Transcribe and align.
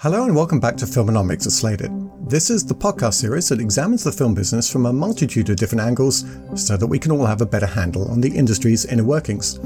Hello 0.00 0.24
and 0.24 0.36
welcome 0.36 0.60
back 0.60 0.76
to 0.76 0.84
Filmonomics 0.84 1.46
at 1.46 1.52
Slated. 1.52 1.90
This 2.28 2.50
is 2.50 2.66
the 2.66 2.74
podcast 2.74 3.14
series 3.14 3.48
that 3.48 3.60
examines 3.60 4.04
the 4.04 4.12
film 4.12 4.34
business 4.34 4.70
from 4.70 4.84
a 4.84 4.92
multitude 4.92 5.48
of 5.48 5.56
different 5.56 5.80
angles 5.80 6.26
so 6.54 6.76
that 6.76 6.86
we 6.86 6.98
can 6.98 7.12
all 7.12 7.24
have 7.24 7.40
a 7.40 7.46
better 7.46 7.64
handle 7.64 8.10
on 8.10 8.20
the 8.20 8.28
industry's 8.28 8.84
inner 8.84 9.04
workings. 9.04 9.58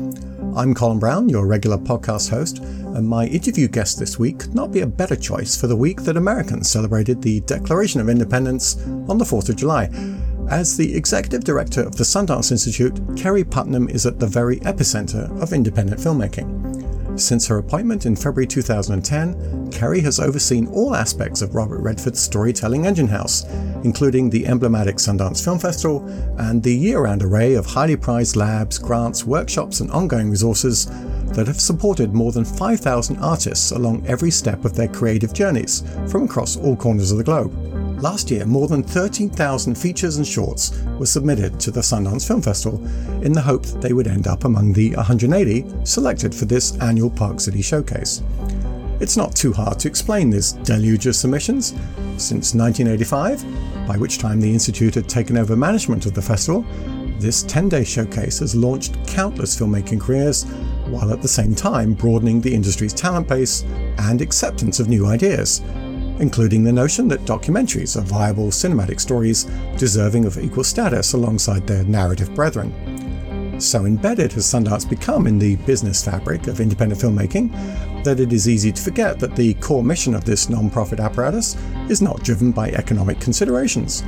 I'm 0.54 0.72
Colin 0.72 1.00
Brown, 1.00 1.28
your 1.28 1.48
regular 1.48 1.78
podcast 1.78 2.30
host, 2.30 2.58
and 2.58 3.08
my 3.08 3.26
interview 3.26 3.66
guest 3.66 3.98
this 3.98 4.16
week 4.16 4.38
could 4.38 4.54
not 4.54 4.70
be 4.70 4.82
a 4.82 4.86
better 4.86 5.16
choice 5.16 5.60
for 5.60 5.66
the 5.66 5.74
week 5.74 6.02
that 6.02 6.16
Americans 6.16 6.70
celebrated 6.70 7.20
the 7.20 7.40
Declaration 7.40 8.00
of 8.00 8.08
Independence 8.08 8.76
on 9.08 9.18
the 9.18 9.24
4th 9.24 9.48
of 9.48 9.56
July. 9.56 9.90
As 10.48 10.76
the 10.76 10.94
executive 10.94 11.42
director 11.42 11.82
of 11.82 11.96
the 11.96 12.04
Sundance 12.04 12.52
Institute, 12.52 13.00
Keri 13.16 13.42
Putnam 13.42 13.88
is 13.88 14.06
at 14.06 14.20
the 14.20 14.26
very 14.28 14.60
epicenter 14.60 15.28
of 15.42 15.52
independent 15.52 16.00
filmmaking. 16.00 16.63
Since 17.16 17.46
her 17.46 17.58
appointment 17.58 18.06
in 18.06 18.16
February 18.16 18.46
2010, 18.46 19.70
Keri 19.70 20.00
has 20.00 20.18
overseen 20.18 20.66
all 20.66 20.96
aspects 20.96 21.42
of 21.42 21.54
Robert 21.54 21.78
Redford's 21.78 22.20
storytelling 22.20 22.86
engine 22.86 23.06
house, 23.06 23.44
including 23.84 24.30
the 24.30 24.46
emblematic 24.46 24.96
Sundance 24.96 25.42
Film 25.42 25.60
Festival 25.60 26.04
and 26.38 26.60
the 26.60 26.74
year 26.74 27.00
round 27.00 27.22
array 27.22 27.54
of 27.54 27.66
highly 27.66 27.96
prized 27.96 28.34
labs, 28.34 28.78
grants, 28.78 29.24
workshops, 29.24 29.78
and 29.78 29.92
ongoing 29.92 30.28
resources 30.28 30.86
that 31.34 31.46
have 31.46 31.60
supported 31.60 32.14
more 32.14 32.32
than 32.32 32.44
5,000 32.44 33.18
artists 33.18 33.70
along 33.72 34.06
every 34.06 34.30
step 34.30 34.64
of 34.64 34.74
their 34.74 34.88
creative 34.88 35.32
journeys 35.32 35.82
from 36.10 36.24
across 36.24 36.56
all 36.56 36.76
corners 36.76 37.10
of 37.10 37.18
the 37.18 37.24
globe. 37.24 37.52
Last 38.00 38.30
year, 38.30 38.44
more 38.44 38.68
than 38.68 38.82
13,000 38.82 39.76
features 39.76 40.16
and 40.16 40.26
shorts 40.26 40.78
were 40.98 41.06
submitted 41.06 41.58
to 41.60 41.70
the 41.70 41.80
Sundance 41.80 42.26
Film 42.26 42.42
Festival 42.42 42.84
in 43.24 43.32
the 43.32 43.40
hope 43.40 43.64
that 43.66 43.80
they 43.80 43.92
would 43.92 44.08
end 44.08 44.26
up 44.26 44.44
among 44.44 44.72
the 44.72 44.94
180 44.96 45.64
selected 45.84 46.34
for 46.34 46.44
this 46.44 46.76
annual 46.78 47.10
Park 47.10 47.40
City 47.40 47.62
Showcase. 47.62 48.22
It's 49.00 49.16
not 49.16 49.34
too 49.34 49.52
hard 49.52 49.78
to 49.80 49.88
explain 49.88 50.30
this 50.30 50.52
deluge 50.52 51.06
of 51.06 51.16
submissions. 51.16 51.68
Since 52.16 52.54
1985, 52.54 53.44
by 53.86 53.96
which 53.96 54.18
time 54.18 54.40
the 54.40 54.52
Institute 54.52 54.94
had 54.94 55.08
taken 55.08 55.36
over 55.36 55.56
management 55.56 56.06
of 56.06 56.14
the 56.14 56.22
festival, 56.22 56.64
this 57.18 57.42
10 57.44 57.68
day 57.68 57.84
showcase 57.84 58.38
has 58.40 58.54
launched 58.54 58.94
countless 59.06 59.58
filmmaking 59.58 60.00
careers 60.00 60.44
while 60.88 61.12
at 61.12 61.22
the 61.22 61.28
same 61.28 61.54
time 61.54 61.94
broadening 61.94 62.40
the 62.40 62.54
industry's 62.54 62.92
talent 62.92 63.28
base 63.28 63.62
and 63.98 64.20
acceptance 64.20 64.80
of 64.80 64.88
new 64.88 65.06
ideas 65.06 65.62
including 66.20 66.62
the 66.62 66.72
notion 66.72 67.08
that 67.08 67.20
documentaries 67.24 67.96
are 67.96 68.04
viable 68.04 68.48
cinematic 68.48 69.00
stories 69.00 69.44
deserving 69.76 70.24
of 70.24 70.38
equal 70.38 70.64
status 70.64 71.12
alongside 71.12 71.66
their 71.66 71.84
narrative 71.84 72.32
brethren. 72.34 72.72
So 73.60 73.86
embedded 73.86 74.32
has 74.32 74.44
Sundance 74.44 74.88
become 74.88 75.26
in 75.26 75.38
the 75.38 75.56
business 75.56 76.04
fabric 76.04 76.46
of 76.46 76.60
independent 76.60 77.00
filmmaking 77.00 78.04
that 78.04 78.20
it 78.20 78.32
is 78.32 78.48
easy 78.48 78.72
to 78.72 78.82
forget 78.82 79.18
that 79.20 79.36
the 79.36 79.54
core 79.54 79.84
mission 79.84 80.14
of 80.14 80.24
this 80.24 80.48
non-profit 80.48 81.00
apparatus 81.00 81.56
is 81.88 82.02
not 82.02 82.22
driven 82.22 82.52
by 82.52 82.70
economic 82.70 83.20
considerations. 83.20 84.02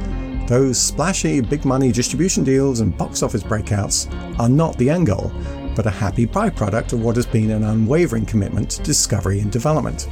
Those 0.46 0.80
splashy 0.80 1.40
big 1.40 1.64
money 1.64 1.90
distribution 1.90 2.44
deals 2.44 2.80
and 2.80 2.96
box 2.96 3.22
office 3.22 3.42
breakouts 3.42 4.12
are 4.38 4.48
not 4.48 4.76
the 4.78 4.90
end 4.90 5.06
goal, 5.06 5.32
but 5.76 5.86
a 5.86 5.90
happy 5.90 6.26
byproduct 6.26 6.92
of 6.94 7.02
what 7.02 7.14
has 7.14 7.26
been 7.26 7.50
an 7.50 7.62
unwavering 7.62 8.26
commitment 8.26 8.70
to 8.70 8.82
discovery 8.82 9.38
and 9.38 9.52
development. 9.52 10.08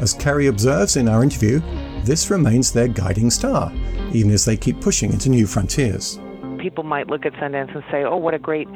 As 0.00 0.12
Keri 0.12 0.48
observes 0.48 0.96
in 0.96 1.08
our 1.08 1.22
interview, 1.22 1.60
this 2.02 2.30
remains 2.30 2.72
their 2.72 2.88
guiding 2.88 3.30
star, 3.30 3.72
even 4.12 4.30
as 4.32 4.44
they 4.44 4.56
keep 4.56 4.80
pushing 4.80 5.12
into 5.12 5.28
new 5.28 5.46
frontiers. 5.46 6.18
People 6.58 6.84
might 6.84 7.08
look 7.08 7.24
at 7.24 7.32
Sundance 7.34 7.74
and 7.74 7.84
say, 7.90 8.02
oh, 8.02 8.16
what 8.16 8.34
a 8.34 8.38
great 8.38 8.68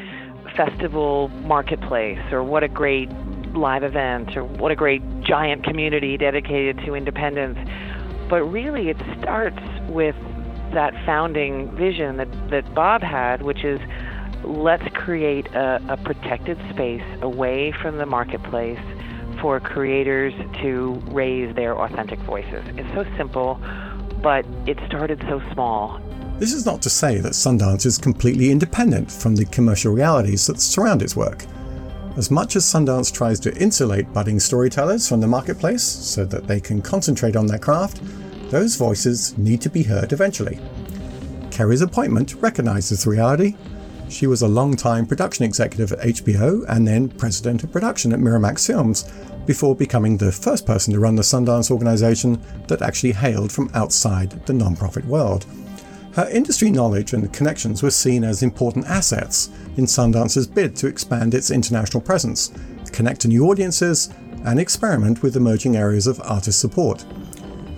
festival 0.56 1.28
marketplace, 1.44 2.20
or 2.30 2.44
what 2.44 2.62
a 2.62 2.68
great 2.68 3.10
live 3.54 3.82
event, 3.82 4.36
or 4.36 4.44
what 4.44 4.70
a 4.70 4.76
great 4.76 5.02
giant 5.22 5.64
community 5.64 6.16
dedicated 6.16 6.78
to 6.84 6.94
independence. 6.94 7.58
But 8.28 8.44
really, 8.44 8.90
it 8.90 8.96
starts 9.18 9.60
with 9.88 10.16
that 10.72 10.94
founding 11.04 11.74
vision 11.76 12.16
that, 12.16 12.28
that 12.50 12.74
Bob 12.74 13.02
had, 13.02 13.42
which 13.42 13.64
is 13.64 13.80
let's 14.44 14.86
create 14.94 15.46
a, 15.54 15.82
a 15.88 15.96
protected 15.96 16.58
space 16.70 17.04
away 17.22 17.72
from 17.72 17.98
the 17.98 18.06
marketplace 18.06 18.80
for 19.40 19.60
creators 19.60 20.34
to 20.62 21.00
raise 21.06 21.54
their 21.54 21.78
authentic 21.78 22.18
voices. 22.20 22.64
It's 22.76 22.92
so 22.94 23.04
simple, 23.16 23.60
but 24.22 24.44
it 24.66 24.78
started 24.86 25.22
so 25.28 25.42
small. 25.52 26.00
This 26.38 26.52
is 26.52 26.64
not 26.64 26.82
to 26.82 26.90
say 26.90 27.18
that 27.18 27.32
Sundance 27.32 27.84
is 27.84 27.98
completely 27.98 28.50
independent 28.50 29.10
from 29.10 29.36
the 29.36 29.44
commercial 29.46 29.92
realities 29.92 30.46
that 30.46 30.60
surround 30.60 31.02
its 31.02 31.16
work. 31.16 31.44
As 32.16 32.30
much 32.30 32.56
as 32.56 32.64
Sundance 32.64 33.12
tries 33.12 33.38
to 33.40 33.56
insulate 33.56 34.12
budding 34.12 34.40
storytellers 34.40 35.08
from 35.08 35.20
the 35.20 35.26
marketplace 35.26 35.82
so 35.82 36.24
that 36.24 36.46
they 36.46 36.60
can 36.60 36.82
concentrate 36.82 37.36
on 37.36 37.46
their 37.46 37.58
craft, 37.58 38.00
those 38.50 38.76
voices 38.76 39.36
need 39.38 39.60
to 39.60 39.70
be 39.70 39.82
heard 39.82 40.12
eventually. 40.12 40.58
Keri's 41.50 41.82
appointment 41.82 42.34
recognizes 42.40 43.06
reality. 43.06 43.54
She 44.10 44.26
was 44.26 44.42
a 44.42 44.48
long-time 44.48 45.06
production 45.06 45.44
executive 45.44 45.92
at 45.92 46.00
HBO 46.00 46.64
and 46.68 46.86
then 46.86 47.08
president 47.08 47.62
of 47.62 47.70
production 47.70 48.12
at 48.12 48.18
Miramax 48.18 48.66
Films, 48.66 49.10
before 49.46 49.76
becoming 49.76 50.16
the 50.16 50.32
first 50.32 50.66
person 50.66 50.92
to 50.92 51.00
run 51.00 51.14
the 51.14 51.22
Sundance 51.22 51.70
organization 51.70 52.42
that 52.66 52.82
actually 52.82 53.12
hailed 53.12 53.52
from 53.52 53.70
outside 53.72 54.30
the 54.46 54.52
non-profit 54.52 55.04
world. 55.06 55.46
Her 56.12 56.28
industry 56.28 56.70
knowledge 56.70 57.12
and 57.12 57.32
connections 57.32 57.84
were 57.84 57.90
seen 57.90 58.24
as 58.24 58.42
important 58.42 58.86
assets 58.86 59.48
in 59.76 59.86
Sundance's 59.86 60.46
bid 60.46 60.74
to 60.76 60.88
expand 60.88 61.32
its 61.32 61.52
international 61.52 62.00
presence, 62.00 62.52
connect 62.92 63.20
to 63.20 63.28
new 63.28 63.48
audiences, 63.48 64.12
and 64.44 64.58
experiment 64.58 65.22
with 65.22 65.36
emerging 65.36 65.76
areas 65.76 66.08
of 66.08 66.20
artist 66.24 66.58
support. 66.58 67.04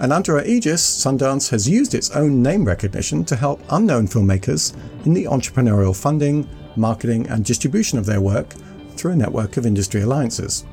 And 0.02 0.12
under 0.12 0.40
aegis, 0.40 0.82
Sundance 0.82 1.48
has 1.50 1.68
used 1.68 1.94
its 1.94 2.10
own 2.10 2.42
name 2.42 2.64
recognition 2.64 3.24
to 3.24 3.36
help 3.36 3.62
unknown 3.70 4.08
filmmakers 4.08 4.74
in 5.06 5.14
the 5.14 5.26
entrepreneurial 5.26 5.96
funding, 5.96 6.48
marketing, 6.74 7.28
and 7.28 7.44
distribution 7.44 8.00
of 8.00 8.06
their 8.06 8.20
work 8.20 8.52
through 8.96 9.12
a 9.12 9.16
network 9.16 9.56
of 9.56 9.64
industry 9.64 10.02
alliances. 10.02 10.66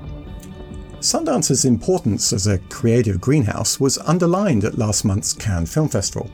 Sundance's 0.99 1.63
importance 1.63 2.33
as 2.33 2.47
a 2.47 2.57
creative 2.57 3.21
greenhouse 3.21 3.79
was 3.79 3.99
underlined 3.99 4.63
at 4.63 4.79
last 4.79 5.05
month's 5.05 5.33
Cannes 5.33 5.71
Film 5.71 5.89
Festival. 5.89 6.27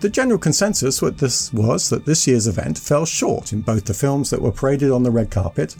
The 0.00 0.10
general 0.10 0.38
consensus 0.38 1.00
was 1.00 1.88
that 1.88 2.04
this 2.04 2.26
year's 2.26 2.46
event 2.46 2.78
fell 2.78 3.06
short 3.06 3.54
in 3.54 3.62
both 3.62 3.86
the 3.86 3.94
films 3.94 4.28
that 4.28 4.42
were 4.42 4.52
paraded 4.52 4.90
on 4.90 5.04
the 5.04 5.10
red 5.10 5.30
carpet 5.30 5.74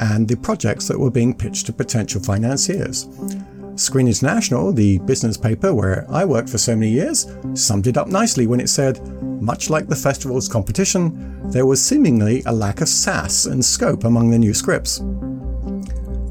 and 0.00 0.26
the 0.26 0.36
projects 0.36 0.88
that 0.88 0.98
were 0.98 1.10
being 1.10 1.34
pitched 1.34 1.66
to 1.66 1.72
potential 1.72 2.20
financiers. 2.20 3.08
Screen 3.76 4.06
International, 4.06 4.72
the 4.72 4.98
business 4.98 5.36
paper 5.36 5.74
where 5.74 6.06
I 6.08 6.24
worked 6.24 6.48
for 6.48 6.58
so 6.58 6.76
many 6.76 6.90
years, 6.90 7.26
summed 7.54 7.86
it 7.86 7.96
up 7.96 8.06
nicely 8.08 8.46
when 8.46 8.60
it 8.60 8.68
said, 8.68 9.00
much 9.42 9.68
like 9.68 9.88
the 9.88 9.96
festival's 9.96 10.48
competition, 10.48 11.50
there 11.50 11.66
was 11.66 11.84
seemingly 11.84 12.42
a 12.46 12.52
lack 12.52 12.80
of 12.80 12.88
sass 12.88 13.46
and 13.46 13.64
scope 13.64 14.04
among 14.04 14.30
the 14.30 14.38
new 14.38 14.54
scripts. 14.54 15.00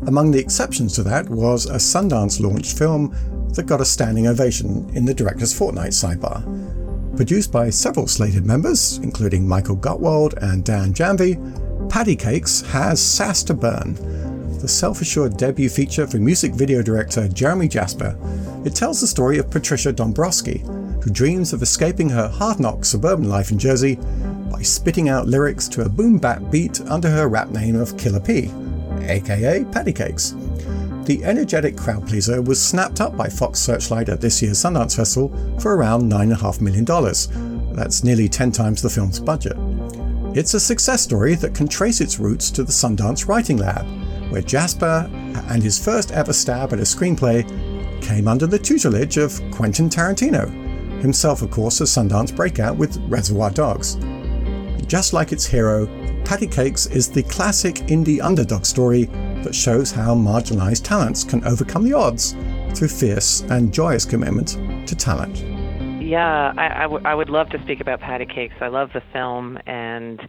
Among 0.07 0.31
the 0.31 0.39
exceptions 0.39 0.95
to 0.95 1.03
that 1.03 1.29
was 1.29 1.65
a 1.65 1.75
Sundance 1.75 2.39
launched 2.39 2.77
film 2.77 3.15
that 3.55 3.65
got 3.65 3.81
a 3.81 3.85
standing 3.85 4.27
ovation 4.27 4.89
in 4.93 5.05
the 5.05 5.13
Director's 5.13 5.53
Fortnight 5.53 5.91
sidebar. 5.91 6.43
Produced 7.15 7.51
by 7.51 7.69
several 7.69 8.07
slated 8.07 8.45
members, 8.45 8.97
including 9.03 9.47
Michael 9.47 9.77
Gottwald 9.77 10.33
and 10.41 10.63
Dan 10.63 10.93
Janvey, 10.93 11.37
Patti 11.89 12.15
Cake$ 12.15 12.47
has 12.67 13.01
Sass 13.01 13.43
to 13.43 13.53
Burn, 13.53 13.95
the 14.63 14.69
self 14.69 15.01
assured 15.01 15.35
debut 15.35 15.67
feature 15.67 16.07
for 16.07 16.19
music 16.19 16.53
video 16.53 16.81
director 16.81 17.27
Geremy 17.27 17.69
Jasper. 17.69 18.17
It 18.63 18.73
tells 18.73 19.01
the 19.01 19.07
story 19.07 19.37
of 19.37 19.51
Patricia 19.51 19.91
Dombrowski, 19.91 20.59
who 21.03 21.11
dreams 21.11 21.51
of 21.51 21.61
escaping 21.61 22.09
her 22.09 22.29
hard 22.29 22.61
knock 22.61 22.85
suburban 22.85 23.27
life 23.27 23.51
in 23.51 23.59
Jersey 23.59 23.99
by 24.49 24.61
spitting 24.61 25.09
out 25.09 25.27
lyrics 25.27 25.67
to 25.67 25.81
a 25.81 25.89
boom 25.89 26.17
bap 26.17 26.49
beat 26.49 26.79
under 26.87 27.09
her 27.09 27.27
rap 27.27 27.49
name 27.49 27.75
of 27.75 27.97
Killer 27.97 28.21
P 28.21 28.49
aka 29.01 29.65
Patti 29.65 29.91
Cake$. 29.91 30.33
The 31.07 31.25
energetic 31.25 31.75
crowd 31.75 32.07
pleaser 32.07 32.41
was 32.41 32.65
snapped 32.65 33.01
up 33.01 33.17
by 33.17 33.27
Fox 33.27 33.59
Searchlight 33.59 34.07
at 34.07 34.21
this 34.21 34.41
year's 34.41 34.59
Sundance 34.59 34.95
Festival 34.95 35.27
for 35.59 35.75
around 35.75 36.09
$9.5 36.09 36.61
million. 36.61 36.85
That's 37.75 38.05
nearly 38.05 38.29
10 38.29 38.53
times 38.53 38.81
the 38.81 38.89
film's 38.89 39.19
budget. 39.19 39.57
It's 40.35 40.53
a 40.53 40.59
success 40.61 41.01
story 41.01 41.35
that 41.35 41.53
can 41.53 41.67
trace 41.67 41.99
its 41.99 42.17
roots 42.17 42.49
to 42.51 42.63
the 42.63 42.71
Sundance 42.71 43.27
Writing 43.27 43.57
Lab, 43.57 43.85
where 44.33 44.41
Jasper 44.41 45.07
and 45.51 45.61
his 45.61 45.77
first 45.77 46.11
ever 46.11 46.33
stab 46.33 46.73
at 46.73 46.79
a 46.79 46.81
screenplay 46.81 47.43
came 48.01 48.27
under 48.27 48.47
the 48.47 48.57
tutelage 48.57 49.17
of 49.17 49.39
Quentin 49.51 49.89
Tarantino, 49.89 50.49
himself, 51.03 51.43
of 51.43 51.51
course, 51.51 51.81
a 51.81 51.83
Sundance 51.83 52.35
breakout 52.35 52.75
with 52.75 52.97
Reservoir 53.07 53.51
Dogs. 53.51 53.95
Just 54.87 55.13
like 55.13 55.31
its 55.31 55.45
hero, 55.45 55.85
Patti 56.25 56.47
Cake$ 56.47 56.73
is 56.91 57.11
the 57.11 57.21
classic 57.21 57.75
indie 57.75 58.19
underdog 58.23 58.65
story 58.65 59.03
that 59.43 59.53
shows 59.53 59.91
how 59.91 60.15
marginalized 60.15 60.83
talents 60.83 61.23
can 61.23 61.45
overcome 61.45 61.83
the 61.83 61.93
odds 61.93 62.35
through 62.73 62.87
fierce 62.87 63.41
and 63.51 63.71
joyous 63.71 64.03
commitment 64.03 64.57
to 64.87 64.95
talent. 64.95 65.41
Yeah, 66.03 66.53
I, 66.57 66.79
I, 66.79 66.81
w- 66.83 67.05
I 67.05 67.13
would 67.13 67.29
love 67.29 67.49
to 67.49 67.61
speak 67.61 67.81
about 67.81 67.99
Patti 67.99 68.25
Cake$. 68.25 68.51
I 68.61 68.67
love 68.67 68.89
the 68.93 69.03
film, 69.13 69.59
and 69.67 70.19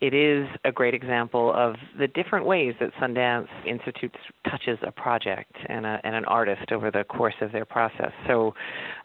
it 0.00 0.14
is 0.14 0.46
a 0.64 0.72
great 0.72 0.94
example 0.94 1.52
of 1.54 1.74
the 1.98 2.06
different 2.08 2.46
ways 2.46 2.74
that 2.80 2.90
Sundance 3.00 3.48
Institute 3.66 4.14
touches 4.48 4.78
a 4.86 4.92
project 4.92 5.56
and, 5.68 5.84
a, 5.86 6.00
and 6.04 6.14
an 6.14 6.24
artist 6.26 6.70
over 6.72 6.90
the 6.90 7.04
course 7.04 7.34
of 7.40 7.52
their 7.52 7.64
process. 7.64 8.12
So, 8.26 8.54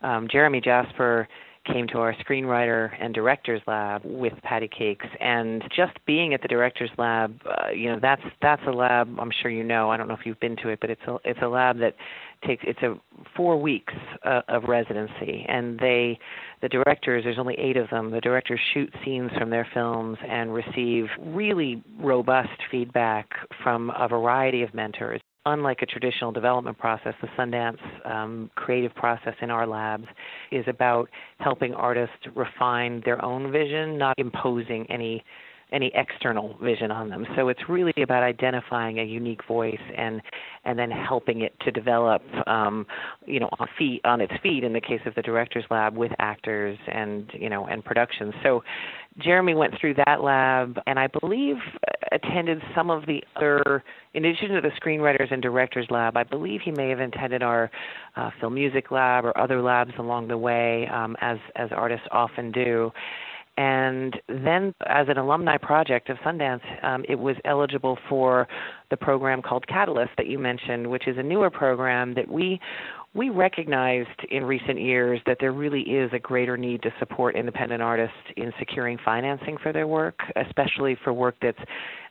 um, 0.03 0.27
Geremy 0.27 0.63
Jasper 0.63 1.27
came 1.65 1.87
to 1.87 1.99
our 1.99 2.13
screenwriter 2.15 2.91
and 2.99 3.13
directors 3.13 3.61
lab 3.67 4.01
with 4.03 4.33
Patti 4.43 4.67
Cake$, 4.67 5.01
and 5.19 5.63
just 5.75 5.93
being 6.05 6.33
at 6.33 6.41
the 6.41 6.47
directors 6.47 6.89
lab, 6.97 7.39
uh, 7.45 7.71
you 7.71 7.89
know, 7.89 7.99
that's 8.01 8.21
that's 8.41 8.61
a 8.67 8.71
lab. 8.71 9.17
I'm 9.19 9.31
sure 9.41 9.49
you 9.49 9.63
know. 9.63 9.89
I 9.89 9.97
don't 9.97 10.07
know 10.07 10.13
if 10.13 10.25
you've 10.25 10.39
been 10.39 10.57
to 10.57 10.69
it, 10.69 10.79
but 10.81 10.89
it's 10.89 11.01
a 11.07 11.17
it's 11.23 11.39
a 11.41 11.47
lab 11.47 11.79
that 11.79 11.95
takes 12.45 12.63
it's 12.67 12.81
a 12.81 12.95
four 13.35 13.59
weeks 13.59 13.93
uh, 14.25 14.41
of 14.49 14.65
residency, 14.65 15.45
and 15.47 15.79
they 15.79 16.19
the 16.63 16.69
directors 16.69 17.25
there's 17.25 17.37
only 17.37 17.55
eight 17.59 17.77
of 17.77 17.89
them. 17.89 18.09
The 18.09 18.21
directors 18.21 18.59
shoot 18.73 18.91
scenes 19.03 19.29
from 19.37 19.49
their 19.51 19.67
films 19.73 20.17
and 20.27 20.51
receive 20.53 21.05
really 21.19 21.83
robust 21.99 22.57
feedback 22.71 23.29
from 23.61 23.91
a 23.99 24.07
variety 24.07 24.63
of 24.63 24.73
mentors 24.73 25.21
unlike 25.45 25.81
a 25.81 25.85
traditional 25.85 26.31
development 26.31 26.77
process, 26.77 27.13
the 27.21 27.27
Sundance 27.37 27.77
um, 28.09 28.49
creative 28.55 28.95
process 28.95 29.33
in 29.41 29.49
our 29.49 29.67
labs 29.67 30.05
is 30.51 30.63
about 30.67 31.09
helping 31.39 31.73
artists 31.73 32.15
refine 32.35 33.01
their 33.03 33.23
own 33.23 33.51
vision, 33.51 33.97
not 33.97 34.17
imposing 34.17 34.89
any 34.89 35.23
any 35.73 35.91
external 35.95 36.55
vision 36.61 36.91
on 36.91 37.09
them. 37.09 37.25
So 37.35 37.49
it's 37.49 37.67
really 37.67 37.93
about 38.01 38.23
identifying 38.23 38.99
a 38.99 39.03
unique 39.03 39.45
voice 39.47 39.81
and 39.97 40.21
and 40.65 40.79
then 40.79 40.89
helping 40.91 41.41
it 41.41 41.53
to 41.59 41.71
develop, 41.71 42.21
um, 42.47 42.85
you 43.25 43.39
know, 43.39 43.49
on 43.59 43.67
feet 43.77 44.01
on 44.05 44.21
its 44.21 44.33
feet. 44.41 44.63
In 44.63 44.71
the 44.71 44.81
case 44.81 45.01
of 45.05 45.15
the 45.15 45.21
directors 45.21 45.65
lab, 45.69 45.97
with 45.97 46.11
actors 46.19 46.77
and 46.87 47.29
you 47.33 47.49
know 47.49 47.65
and 47.65 47.83
productions. 47.83 48.33
So 48.43 48.63
Geremy 49.19 49.55
went 49.55 49.73
through 49.79 49.95
that 50.05 50.21
lab, 50.21 50.77
and 50.87 50.97
I 50.97 51.07
believe 51.07 51.57
attended 52.11 52.61
some 52.75 52.89
of 52.89 53.05
the 53.05 53.23
other. 53.35 53.83
In 54.13 54.25
addition 54.25 54.49
to 54.49 54.61
the 54.61 54.71
screenwriters 54.79 55.31
and 55.31 55.41
directors 55.41 55.87
lab, 55.89 56.15
I 56.17 56.23
believe 56.23 56.61
he 56.63 56.71
may 56.71 56.89
have 56.89 56.99
attended 56.99 57.41
our 57.41 57.71
uh, 58.15 58.29
film 58.39 58.53
music 58.53 58.91
lab 58.91 59.25
or 59.25 59.37
other 59.37 59.61
labs 59.61 59.91
along 59.97 60.27
the 60.27 60.37
way, 60.37 60.87
um, 60.87 61.15
as 61.21 61.37
as 61.55 61.69
artists 61.71 62.07
often 62.11 62.51
do. 62.51 62.91
And 63.57 64.19
then, 64.27 64.73
as 64.87 65.07
an 65.09 65.17
alumni 65.17 65.57
project 65.57 66.09
of 66.09 66.17
Sundance, 66.25 66.61
um, 66.83 67.05
it 67.07 67.19
was 67.19 67.35
eligible 67.45 67.99
for 68.09 68.47
the 68.89 68.97
program 68.97 69.43
called 69.43 69.67
Catalyst 69.67 70.11
that 70.17 70.27
you 70.27 70.39
mentioned, 70.39 70.89
which 70.89 71.07
is 71.07 71.17
a 71.17 71.23
newer 71.23 71.51
program 71.51 72.15
that 72.15 72.27
we 72.27 72.59
we 73.15 73.29
recognized 73.29 74.25
in 74.31 74.43
recent 74.43 74.81
years 74.81 75.21
that 75.27 75.37
there 75.39 75.51
really 75.51 75.81
is 75.81 76.11
a 76.13 76.19
greater 76.19 76.57
need 76.57 76.81
to 76.81 76.91
support 76.97 77.35
independent 77.35 77.81
artists 77.81 78.17
in 78.37 78.51
securing 78.57 78.97
financing 79.05 79.55
for 79.61 79.71
their 79.71 79.85
work, 79.85 80.19
especially 80.35 80.97
for 81.03 81.13
work 81.13 81.35
that's 81.39 81.59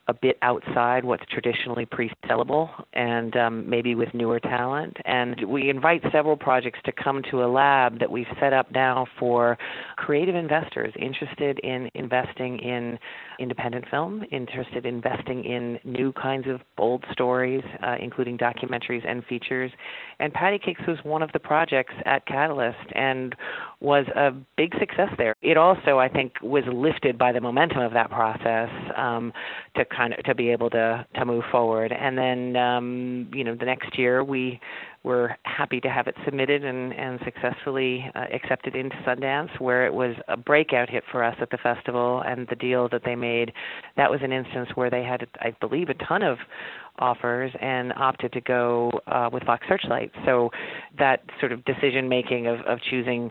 a 0.09 0.15
bit 0.15 0.37
outside 0.43 1.05
what's 1.05 1.25
traditionally 1.31 1.87
pre-sellable 1.87 2.69
and 2.93 3.37
um, 3.37 3.69
maybe 3.69 3.95
with 3.95 4.13
newer 4.15 4.41
talent. 4.41 4.97
And 5.05 5.45
we 5.49 5.71
invite 5.71 6.03
several 6.11 6.37
projects 6.37 6.81
to 6.85 6.93
come 6.93 7.23
to 7.31 7.45
a 7.45 7.47
lab 7.47 8.01
that 8.01 8.11
we've 8.11 8.27
set 8.41 8.53
up 8.53 8.73
now 8.73 9.07
for 9.19 9.57
creative 9.97 10.35
investors 10.35 10.93
interested 10.99 11.61
in 11.61 11.89
investing 11.95 12.59
in 12.59 12.99
independent 13.43 13.85
film, 13.91 14.25
interested 14.31 14.87
in 14.87 15.03
investing 15.03 15.45
in 15.45 15.79
new 15.85 16.13
kinds 16.13 16.47
of 16.49 16.61
bold 16.77 17.05
stories, 17.13 17.63
uh, 17.83 17.97
including 18.01 18.39
documentaries 18.39 19.07
and 19.07 19.25
features. 19.25 19.71
And 20.19 20.33
Patti 20.33 20.59
Cake$ 20.59 20.77
was 20.87 20.99
one 21.03 21.23
of 21.23 21.33
the 21.33 21.39
projects 21.39 21.95
at 22.05 22.25
Catalyst 22.27 22.79
and 22.95 23.35
was 23.81 24.07
a 24.15 24.33
big 24.57 24.73
success 24.79 25.09
there. 25.19 25.35
It 25.43 25.57
also, 25.57 25.99
I 25.99 26.09
think, 26.09 26.35
was 26.43 26.65
lifted 26.73 27.19
by 27.19 27.33
the 27.33 27.41
momentum 27.41 27.81
of 27.81 27.93
that 27.93 28.11
process 28.11 28.69
um, 28.97 29.33
to 29.77 29.85
kind 29.85 30.15
of 30.15 30.23
to 30.25 30.35
be 30.35 30.51
able 30.51 30.71
to 30.71 31.07
to 31.17 31.25
move 31.25 31.45
forward. 31.51 31.93
And 31.93 32.17
then, 32.17 32.57
um, 32.57 33.31
you 33.33 33.45
know, 33.45 33.55
the 33.55 33.67
next 33.67 33.99
year 33.99 34.23
we 34.23 34.61
were 35.05 35.37
happy 35.43 35.81
to 35.81 35.89
have 35.89 36.07
it 36.07 36.15
submitted 36.25 36.65
and, 36.65 36.93
and 36.93 37.19
successfully 37.25 38.11
uh, 38.15 38.27
accepted 38.33 38.77
into 38.77 38.97
Sundance, 39.07 39.61
where 39.61 39.87
it 39.87 39.93
was 39.93 40.15
a 40.29 40.37
breakout 40.37 40.89
hit 40.89 41.03
for 41.11 41.25
us 41.25 41.37
at 41.41 41.51
the 41.51 41.59
festival. 41.59 42.23
And 42.25 42.47
the 42.49 42.57
deal 42.57 42.89
that 42.91 43.03
they 43.05 43.17
made, 43.17 43.53
that 43.97 44.11
was 44.11 44.21
an 44.23 44.33
instance 44.33 44.69
where 44.75 44.91
they 44.91 45.03
had, 45.03 45.27
I 45.41 45.55
believe, 45.61 45.89
a 45.89 45.95
ton 45.95 46.23
of 46.23 46.39
offers 46.99 47.53
and 47.61 47.93
opted 47.95 48.33
to 48.33 48.41
go 48.41 48.91
uh, 49.07 49.29
with 49.33 49.43
Fox 49.45 49.67
Searchlight. 49.69 50.11
So 50.25 50.51
that 50.99 51.23
sort 51.41 51.53
of 51.53 51.65
decision 51.65 52.09
making 52.09 52.47
of, 52.47 52.61
of 52.61 52.79
choosing 52.91 53.31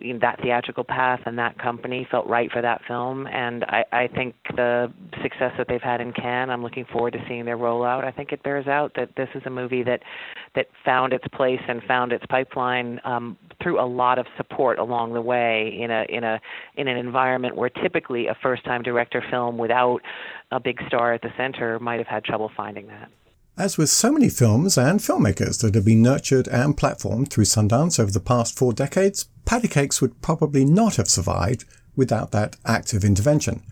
you 0.00 0.14
know, 0.14 0.20
that 0.20 0.40
theatrical 0.40 0.84
path 0.84 1.20
and 1.26 1.36
that 1.38 1.58
company 1.58 2.06
felt 2.10 2.26
right 2.26 2.50
for 2.52 2.62
that 2.62 2.80
film. 2.86 3.26
And 3.26 3.64
I, 3.64 3.84
I 3.92 4.08
think 4.08 4.34
the 4.54 4.92
success 5.22 5.52
that 5.58 5.66
they've 5.68 5.82
had 5.82 6.00
in 6.00 6.12
Cannes, 6.12 6.50
I'm 6.50 6.62
looking 6.62 6.86
forward 6.92 7.12
to 7.14 7.18
seeing 7.28 7.44
their 7.44 7.58
rollout. 7.58 8.04
I 8.04 8.12
think 8.12 8.32
it 8.32 8.42
bears 8.42 8.66
out 8.66 8.92
that 8.96 9.10
this 9.16 9.28
is 9.34 9.42
a 9.46 9.50
movie 9.50 9.82
that 9.82 10.00
that 10.54 10.66
found 10.84 11.12
its 11.12 11.24
place 11.32 11.60
and 11.68 11.82
found 11.84 12.12
its 12.12 12.24
pipeline 12.28 13.00
um, 13.04 13.36
through 13.62 13.80
a 13.80 13.86
lot 13.86 14.18
of 14.18 14.26
support 14.36 14.78
along 14.78 15.12
the 15.12 15.20
way 15.20 15.76
in 15.80 15.90
a 15.90 16.04
in 16.08 16.24
a 16.24 16.40
in 16.76 16.88
an 16.88 16.96
environment 16.96 17.56
where 17.56 17.70
typically 17.70 18.26
a 18.26 18.36
first 18.42 18.64
time 18.64 18.82
director 18.82 19.22
film 19.30 19.58
without 19.58 20.00
a 20.50 20.60
big 20.60 20.80
star 20.86 21.12
at 21.12 21.22
the 21.22 21.32
center 21.36 21.78
might 21.78 21.98
have 21.98 22.06
had 22.06 22.24
trouble 22.24 22.50
finding 22.56 22.86
that. 22.88 23.10
As 23.56 23.76
with 23.76 23.90
so 23.90 24.10
many 24.10 24.28
films 24.28 24.78
and 24.78 25.00
filmmakers 25.00 25.60
that 25.60 25.74
have 25.74 25.84
been 25.84 26.02
nurtured 26.02 26.48
and 26.48 26.76
platformed 26.76 27.30
through 27.30 27.44
Sundance 27.44 28.00
over 28.00 28.10
the 28.10 28.20
past 28.20 28.56
four 28.56 28.72
decades, 28.72 29.28
Patti 29.44 29.68
Cake$ 29.68 30.00
would 30.00 30.22
probably 30.22 30.64
not 30.64 30.96
have 30.96 31.08
survived 31.08 31.64
without 31.94 32.30
that 32.32 32.56
active 32.64 33.04
intervention. 33.04 33.62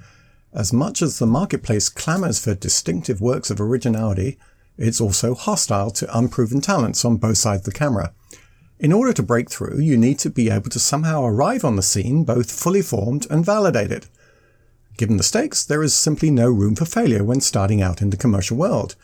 As 0.52 0.72
much 0.72 1.00
as 1.02 1.18
the 1.18 1.26
marketplace 1.26 1.88
clamours 1.88 2.42
for 2.42 2.54
distinctive 2.54 3.20
works 3.20 3.50
of 3.50 3.60
originality, 3.60 4.38
it's 4.76 5.00
also 5.00 5.34
hostile 5.34 5.90
to 5.92 6.18
unproven 6.18 6.60
talents 6.60 7.04
on 7.04 7.16
both 7.16 7.38
sides 7.38 7.66
of 7.66 7.72
the 7.72 7.78
camera. 7.78 8.12
In 8.78 8.92
order 8.92 9.12
to 9.12 9.22
break 9.22 9.50
through, 9.50 9.80
you 9.80 9.96
need 9.96 10.18
to 10.20 10.30
be 10.30 10.50
able 10.50 10.70
to 10.70 10.78
somehow 10.78 11.24
arrive 11.24 11.64
on 11.64 11.76
the 11.76 11.82
scene 11.82 12.24
both 12.24 12.50
fully 12.50 12.82
formed 12.82 13.26
and 13.30 13.44
validated. 13.44 14.06
Given 14.98 15.16
the 15.16 15.22
stakes, 15.22 15.64
there 15.64 15.84
is 15.84 15.94
simply 15.94 16.28
no 16.28 16.50
room 16.50 16.74
for 16.74 16.84
failure 16.84 17.22
when 17.22 17.40
starting 17.40 17.80
out 17.80 18.02
in 18.02 18.10
the 18.10 18.16
commercial 18.16 18.56
world, 18.56 18.96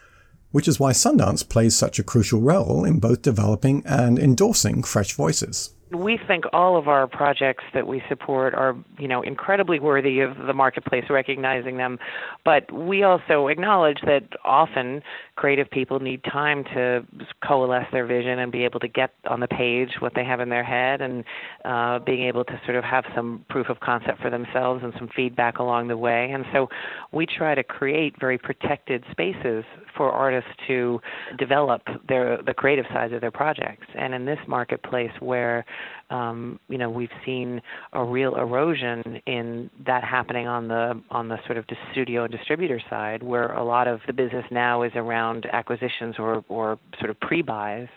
which 0.51 0.67
is 0.67 0.81
why 0.81 0.91
Sundance 0.91 1.49
plays 1.49 1.77
such 1.77 2.01
a 2.01 2.03
crucial 2.03 2.41
role 2.41 2.85
in 2.85 2.99
both 2.99 3.23
developing 3.23 3.81
and 3.87 4.19
endorsing 4.19 4.83
fresh 4.83 5.13
voices 5.13 5.71
we 5.95 6.19
think 6.27 6.45
all 6.53 6.77
of 6.77 6.89
our 6.89 7.07
projects 7.07 7.65
that 7.73 7.87
we 7.87 8.03
support 8.09 8.55
are, 8.55 8.77
you 8.99 9.09
know, 9.09 9.23
incredibly 9.23 9.79
worthy 9.79 10.21
of 10.21 10.37
the 10.47 10.53
marketplace 10.53 11.05
recognizing 11.09 11.77
them. 11.77 11.99
But 12.45 12.71
we 12.73 13.03
also 13.03 13.49
acknowledge 13.49 13.99
that 14.05 14.25
often 14.45 15.03
creative 15.37 15.71
people 15.71 15.99
need 15.99 16.23
time 16.25 16.65
to 16.75 17.05
coalesce 17.47 17.87
their 17.93 18.07
vision 18.07 18.39
and 18.39 18.53
be 18.53 18.65
able 18.65 18.81
to 18.81 18.89
get 18.89 19.11
on 19.29 19.41
the 19.41 19.49
page 19.49 19.91
what 19.99 20.13
they 20.15 20.25
have 20.25 20.41
in 20.41 20.49
their 20.49 20.63
head 20.63 21.01
and 21.01 21.25
uh, 21.65 21.99
being 21.99 22.23
able 22.23 22.45
to 22.45 22.61
sort 22.65 22.77
of 22.77 22.85
have 22.85 23.05
some 23.15 23.45
proof 23.49 23.69
of 23.69 23.81
concept 23.81 24.21
for 24.21 24.31
themselves 24.31 24.83
and 24.85 24.93
some 24.99 25.09
feedback 25.15 25.59
along 25.59 25.89
the 25.89 25.97
way. 25.97 26.31
And 26.33 26.45
so 26.53 26.69
we 27.13 27.27
try 27.27 27.55
to 27.55 27.65
create 27.65 28.15
very 28.21 28.39
protected 28.39 29.05
spaces 29.11 29.65
for 29.97 30.11
artists 30.11 30.51
to 30.69 31.01
develop 31.39 31.83
their 32.09 32.41
the 32.43 32.55
creative 32.55 32.87
sides 32.93 33.13
of 33.13 33.21
their 33.21 33.31
projects. 33.31 33.87
And 33.95 34.15
in 34.15 34.25
this 34.25 34.39
marketplace 34.47 35.13
where 35.21 35.65
um, 36.11 36.59
you 36.69 36.79
know 36.79 36.91
we've 36.91 37.09
seen 37.25 37.61
a 37.93 38.05
real 38.05 38.37
erosion 38.37 39.21
in 39.27 39.71
that 39.87 40.05
happening 40.05 40.47
on 40.47 40.69
the 40.69 41.01
on 41.11 41.29
the 41.29 41.39
sort 41.47 41.59
of 41.59 41.65
studio 41.93 42.25
and 42.25 42.33
distributor 42.33 42.81
side, 42.91 43.23
where 43.23 43.53
a 43.53 43.65
lot 43.65 43.89
of 43.89 44.01
the 44.07 44.13
business 44.13 44.45
now 44.51 44.83
is 44.83 44.93
around 44.95 45.47
acquisitions 45.53 46.17
or 46.19 46.45
or 46.49 46.79
sort 46.99 47.11
of 47.11 47.19
pre-buys 47.21 47.89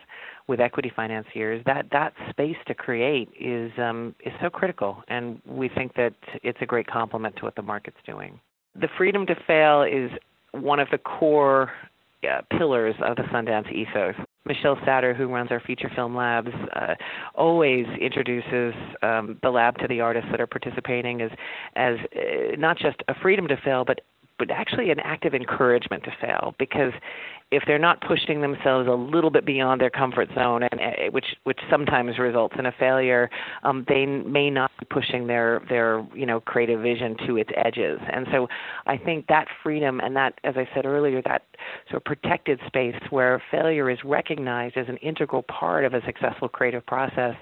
with 0.47 0.61
equity 0.61 0.91
financiers, 0.95 1.61
that 1.65 1.87
that 1.91 2.13
space 2.29 2.55
to 2.67 2.73
create 2.73 3.29
is 3.39 3.71
um, 3.77 4.15
is 4.25 4.31
so 4.41 4.49
critical, 4.49 5.03
and 5.09 5.41
we 5.45 5.69
think 5.69 5.93
that 5.95 6.13
it's 6.41 6.57
a 6.61 6.65
great 6.65 6.87
complement 6.87 7.35
to 7.35 7.43
what 7.43 7.55
the 7.55 7.61
market's 7.61 7.97
doing. 8.05 8.39
The 8.79 8.87
freedom 8.97 9.25
to 9.25 9.35
fail 9.45 9.83
is 9.83 10.09
one 10.51 10.79
of 10.79 10.87
the 10.91 10.97
core 10.97 11.71
uh, 12.23 12.41
pillars 12.57 12.95
of 13.03 13.17
the 13.17 13.23
Sundance 13.23 13.71
ethos. 13.71 14.15
Michelle 14.47 14.77
Satter, 14.77 15.15
who 15.15 15.27
runs 15.27 15.51
our 15.51 15.59
feature 15.59 15.91
film 15.95 16.15
labs, 16.15 16.51
uh, 16.75 16.95
always 17.35 17.85
introduces 17.99 18.73
um, 19.03 19.37
the 19.43 19.49
lab 19.49 19.77
to 19.79 19.87
the 19.87 20.01
artists 20.01 20.29
that 20.31 20.41
are 20.41 20.47
participating 20.47 21.21
as 21.21 21.31
as 21.75 21.97
uh, 22.15 22.55
not 22.57 22.77
just 22.77 22.97
a 23.07 23.15
freedom 23.21 23.47
to 23.47 23.57
fail, 23.57 23.83
but 23.85 24.01
but 24.39 24.51
actually 24.51 24.91
an 24.91 24.99
active 24.99 25.33
encouragement 25.33 26.03
to 26.03 26.11
fail. 26.21 26.55
Because 26.59 26.93
if 27.49 27.63
they're 27.65 27.79
not 27.79 28.01
pushing 28.01 28.41
themselves 28.41 28.87
a 28.89 28.93
little 28.93 29.29
bit 29.29 29.45
beyond 29.45 29.79
their 29.79 29.89
comfort 29.89 30.27
zone 30.35 30.63
and 30.63 30.81
uh, 30.81 31.11
which 31.11 31.35
which 31.43 31.59
sometimes 31.69 32.17
results 32.19 32.55
in 32.59 32.65
a 32.65 32.71
failure 32.73 33.29
um, 33.63 33.85
they 33.87 34.05
may 34.05 34.49
not 34.49 34.71
be 34.79 34.85
pushing 34.85 35.27
their 35.27 35.61
their 35.69 36.05
you 36.13 36.25
know 36.25 36.39
creative 36.41 36.81
vision 36.81 37.15
to 37.25 37.37
its 37.37 37.49
edges. 37.55 37.99
And 38.11 38.27
so 38.31 38.47
i 38.85 38.97
think 38.97 39.27
that 39.27 39.47
freedom 39.63 39.99
and 39.99 40.15
that 40.15 40.39
as 40.43 40.55
i 40.57 40.67
said 40.73 40.85
earlier 40.85 41.21
that 41.23 41.43
sort 41.89 41.97
of 41.97 42.03
protected 42.03 42.59
space 42.67 42.95
where 43.09 43.41
failure 43.51 43.89
is 43.89 43.99
recognized 44.03 44.77
as 44.77 44.87
an 44.89 44.97
integral 44.97 45.43
part 45.43 45.85
of 45.85 45.93
a 45.93 46.01
successful 46.05 46.49
creative 46.49 46.85
process 46.85 47.35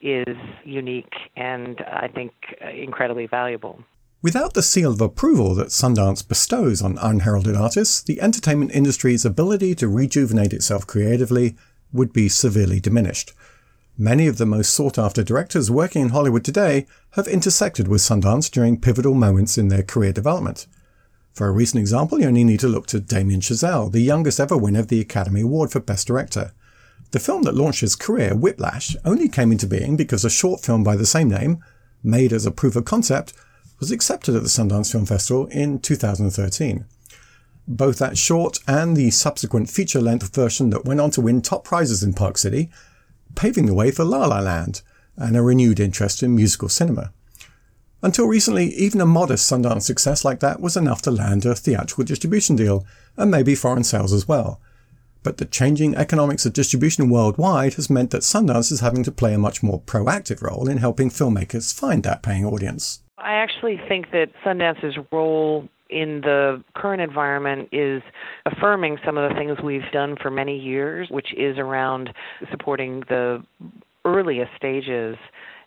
is 0.00 0.36
unique 0.64 1.12
and 1.36 1.80
i 1.92 2.08
think 2.08 2.32
uh, 2.64 2.70
incredibly 2.70 3.26
valuable 3.26 3.78
Without 4.22 4.54
the 4.54 4.62
seal 4.62 4.92
of 4.92 5.00
approval 5.00 5.52
that 5.56 5.68
Sundance 5.68 6.26
bestows 6.26 6.80
on 6.80 6.96
unheralded 6.98 7.56
artists, 7.56 8.00
the 8.00 8.20
entertainment 8.20 8.70
industry's 8.70 9.24
ability 9.24 9.74
to 9.74 9.88
rejuvenate 9.88 10.52
itself 10.52 10.86
creatively 10.86 11.56
would 11.92 12.12
be 12.12 12.28
severely 12.28 12.78
diminished. 12.78 13.32
Many 13.98 14.28
of 14.28 14.38
the 14.38 14.46
most 14.46 14.72
sought 14.72 14.96
after 14.96 15.24
directors 15.24 15.72
working 15.72 16.02
in 16.02 16.08
Hollywood 16.10 16.44
today 16.44 16.86
have 17.10 17.26
intersected 17.26 17.88
with 17.88 18.00
Sundance 18.00 18.48
during 18.48 18.80
pivotal 18.80 19.14
moments 19.14 19.58
in 19.58 19.68
their 19.68 19.82
career 19.82 20.12
development. 20.12 20.68
For 21.34 21.48
a 21.48 21.52
recent 21.52 21.80
example, 21.80 22.20
you 22.20 22.28
only 22.28 22.44
need 22.44 22.60
to 22.60 22.68
look 22.68 22.86
to 22.88 23.00
Damien 23.00 23.40
Chazelle, 23.40 23.90
the 23.90 24.00
youngest 24.00 24.38
ever 24.38 24.56
winner 24.56 24.80
of 24.80 24.88
the 24.88 25.00
Academy 25.00 25.40
Award 25.40 25.72
for 25.72 25.80
Best 25.80 26.06
Director. 26.06 26.52
The 27.10 27.18
film 27.18 27.42
that 27.42 27.56
launched 27.56 27.80
his 27.80 27.96
career, 27.96 28.36
Whiplash, 28.36 28.94
only 29.04 29.28
came 29.28 29.50
into 29.50 29.66
being 29.66 29.96
because 29.96 30.24
a 30.24 30.30
short 30.30 30.60
film 30.60 30.84
by 30.84 30.94
the 30.94 31.06
same 31.06 31.28
name, 31.28 31.58
made 32.04 32.32
as 32.32 32.46
a 32.46 32.52
proof 32.52 32.76
of 32.76 32.84
concept, 32.84 33.32
was 33.82 33.90
accepted 33.90 34.36
at 34.36 34.44
the 34.44 34.48
Sundance 34.48 34.92
Film 34.92 35.04
Festival 35.04 35.48
in 35.48 35.80
2013. 35.80 36.84
Both 37.66 37.98
that 37.98 38.16
short 38.16 38.60
and 38.68 38.96
the 38.96 39.10
subsequent 39.10 39.68
feature 39.68 40.00
length 40.00 40.32
version 40.32 40.70
that 40.70 40.84
went 40.84 41.00
on 41.00 41.10
to 41.10 41.20
win 41.20 41.42
top 41.42 41.64
prizes 41.64 42.00
in 42.00 42.14
Park 42.14 42.38
City, 42.38 42.70
paving 43.34 43.66
the 43.66 43.74
way 43.74 43.90
for 43.90 44.04
La 44.04 44.26
La 44.26 44.38
Land 44.38 44.82
and 45.16 45.36
a 45.36 45.42
renewed 45.42 45.80
interest 45.80 46.22
in 46.22 46.36
musical 46.36 46.68
cinema. 46.68 47.12
Until 48.02 48.28
recently, 48.28 48.66
even 48.66 49.00
a 49.00 49.04
modest 49.04 49.50
Sundance 49.50 49.82
success 49.82 50.24
like 50.24 50.38
that 50.38 50.60
was 50.60 50.76
enough 50.76 51.02
to 51.02 51.10
land 51.10 51.44
a 51.44 51.56
theatrical 51.56 52.04
distribution 52.04 52.54
deal, 52.54 52.86
and 53.16 53.32
maybe 53.32 53.56
foreign 53.56 53.82
sales 53.82 54.12
as 54.12 54.28
well. 54.28 54.60
But 55.24 55.38
the 55.38 55.44
changing 55.44 55.96
economics 55.96 56.46
of 56.46 56.52
distribution 56.52 57.10
worldwide 57.10 57.74
has 57.74 57.90
meant 57.90 58.12
that 58.12 58.22
Sundance 58.22 58.70
is 58.70 58.78
having 58.78 59.02
to 59.02 59.10
play 59.10 59.34
a 59.34 59.38
much 59.38 59.60
more 59.60 59.80
proactive 59.80 60.40
role 60.40 60.68
in 60.68 60.78
helping 60.78 61.10
filmmakers 61.10 61.74
find 61.74 62.04
that 62.04 62.22
paying 62.22 62.46
audience. 62.46 63.01
I 63.22 63.34
actually 63.34 63.80
think 63.88 64.10
that 64.12 64.28
Sundance's 64.44 64.96
role 65.10 65.68
in 65.90 66.22
the 66.22 66.62
current 66.74 67.02
environment 67.02 67.68
is 67.70 68.02
affirming 68.46 68.96
some 69.04 69.18
of 69.18 69.28
the 69.28 69.36
things 69.36 69.58
we've 69.62 69.90
done 69.92 70.16
for 70.20 70.30
many 70.30 70.58
years, 70.58 71.08
which 71.10 71.32
is 71.36 71.58
around 71.58 72.10
supporting 72.50 73.00
the 73.08 73.44
earliest 74.04 74.50
stages 74.56 75.16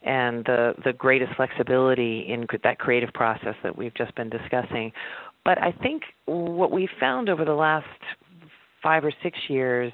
and 0.04 0.44
the 0.46 0.74
the 0.84 0.94
greatest 0.94 1.34
flexibility 1.36 2.26
in 2.28 2.46
that 2.64 2.80
creative 2.80 3.14
process 3.14 3.56
that 3.64 3.78
we've 3.78 3.94
just 3.96 4.14
been 4.16 4.30
discussing. 4.30 4.92
But 5.44 5.62
I 5.62 5.72
think 5.72 6.04
what 6.26 6.72
we 6.72 6.90
found 7.00 7.30
over 7.30 7.46
the 7.46 7.54
last 7.54 7.86
5 8.82 9.06
or 9.06 9.14
6 9.24 9.38
years 9.48 9.94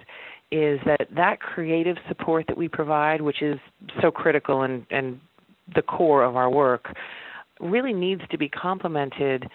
is 0.52 0.80
that 0.86 1.08
that 1.16 1.40
creative 1.40 1.98
support 2.08 2.46
that 2.48 2.58
we 2.58 2.68
provide, 2.68 3.22
which 3.22 3.42
is 3.42 3.60
so 4.02 4.12
critical 4.12 4.64
and 4.64 4.86
and 4.90 5.20
the 5.76 5.82
core 5.82 6.24
of 6.24 6.36
our 6.36 6.50
work, 6.50 6.94
really 7.62 7.94
needs 7.94 8.22
to 8.32 8.38
be 8.38 8.50
complemented 8.50 9.48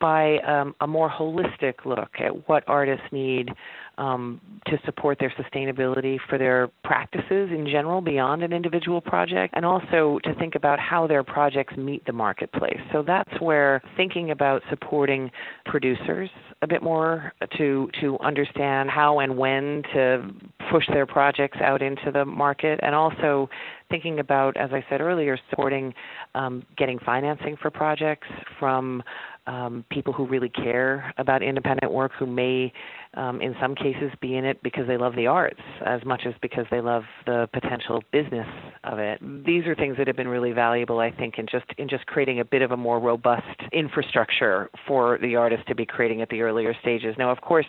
by 0.00 0.38
um, 0.38 0.74
a 0.80 0.86
more 0.86 1.10
holistic 1.10 1.84
look 1.84 2.10
at 2.18 2.48
what 2.48 2.64
artists 2.66 3.06
need 3.12 3.50
um, 3.98 4.40
to 4.66 4.78
support 4.84 5.18
their 5.18 5.32
sustainability 5.38 6.18
for 6.28 6.38
their 6.38 6.68
practices 6.84 7.50
in 7.50 7.66
general 7.70 8.00
beyond 8.00 8.42
an 8.42 8.52
individual 8.52 9.00
project, 9.00 9.54
and 9.56 9.64
also 9.64 10.18
to 10.22 10.34
think 10.34 10.54
about 10.54 10.78
how 10.78 11.06
their 11.06 11.22
projects 11.22 11.76
meet 11.76 12.04
the 12.04 12.12
marketplace. 12.12 12.78
So 12.92 13.02
that's 13.02 13.40
where 13.40 13.80
thinking 13.96 14.32
about 14.32 14.62
supporting 14.68 15.30
producers 15.64 16.28
a 16.62 16.66
bit 16.66 16.82
more 16.82 17.32
to 17.56 17.88
to 18.00 18.18
understand 18.20 18.90
how 18.90 19.20
and 19.20 19.36
when 19.36 19.82
to 19.94 20.30
push 20.70 20.84
their 20.88 21.06
projects 21.06 21.58
out 21.62 21.80
into 21.80 22.10
the 22.12 22.24
market, 22.24 22.80
and 22.82 22.94
also 22.94 23.48
thinking 23.88 24.18
about, 24.18 24.56
as 24.56 24.70
I 24.72 24.84
said 24.90 25.00
earlier, 25.00 25.38
supporting 25.48 25.94
um, 26.34 26.64
getting 26.76 26.98
financing 26.98 27.56
for 27.56 27.70
projects 27.70 28.28
from 28.58 29.02
um, 29.46 29.84
people 29.90 30.12
who 30.12 30.26
really 30.26 30.48
care 30.48 31.12
about 31.18 31.42
independent 31.42 31.92
work, 31.92 32.12
who 32.18 32.26
may, 32.26 32.72
um, 33.16 33.40
in 33.40 33.54
some 33.60 33.74
cases, 33.74 34.12
be 34.20 34.36
in 34.36 34.44
it 34.44 34.62
because 34.62 34.86
they 34.86 34.96
love 34.96 35.16
the 35.16 35.26
arts 35.26 35.60
as 35.84 36.04
much 36.04 36.22
as 36.26 36.34
because 36.42 36.66
they 36.70 36.80
love 36.80 37.04
the 37.24 37.48
potential 37.52 38.02
business 38.12 38.46
of 38.84 38.98
it. 38.98 39.18
These 39.44 39.66
are 39.66 39.74
things 39.74 39.96
that 39.96 40.06
have 40.06 40.16
been 40.16 40.28
really 40.28 40.52
valuable, 40.52 41.00
I 41.00 41.10
think, 41.10 41.38
in 41.38 41.46
just 41.50 41.66
in 41.78 41.88
just 41.88 42.06
creating 42.06 42.40
a 42.40 42.44
bit 42.44 42.62
of 42.62 42.72
a 42.72 42.76
more 42.76 43.00
robust 43.00 43.60
infrastructure 43.72 44.70
for 44.86 45.18
the 45.22 45.36
artist 45.36 45.66
to 45.68 45.74
be 45.74 45.86
creating 45.86 46.20
at 46.22 46.28
the 46.28 46.42
earlier 46.42 46.74
stages. 46.80 47.14
Now, 47.18 47.30
of 47.30 47.40
course, 47.40 47.66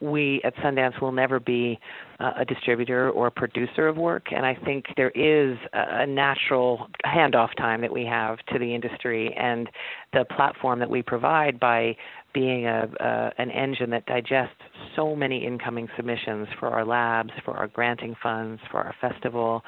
we 0.00 0.40
at 0.44 0.54
Sundance 0.56 1.00
will 1.00 1.12
never 1.12 1.40
be 1.40 1.78
uh, 2.20 2.32
a 2.38 2.44
distributor 2.44 3.10
or 3.10 3.26
a 3.26 3.30
producer 3.30 3.88
of 3.88 3.96
work, 3.96 4.26
and 4.30 4.46
I 4.46 4.54
think 4.64 4.86
there 4.96 5.10
is 5.10 5.58
a, 5.72 6.02
a 6.02 6.06
natural 6.06 6.88
handoff 7.04 7.54
time 7.56 7.80
that 7.80 7.92
we 7.92 8.04
have 8.04 8.38
to 8.52 8.58
the 8.58 8.74
industry 8.74 9.34
and 9.34 9.68
the 10.12 10.24
platform 10.36 10.78
that 10.78 10.90
we 10.90 11.02
provide 11.02 11.58
by 11.58 11.96
being 12.34 12.66
a, 12.66 13.32
an 13.38 13.50
engine 13.50 13.90
that 13.90 14.04
digests 14.06 14.56
so 14.96 15.16
many 15.16 15.46
incoming 15.46 15.88
submissions 15.96 16.48
for 16.58 16.68
our 16.68 16.84
labs, 16.84 17.30
for 17.44 17.56
our 17.56 17.68
granting 17.68 18.14
funds, 18.22 18.60
for 18.70 18.78
our 18.78 18.94
festival, 19.00 19.62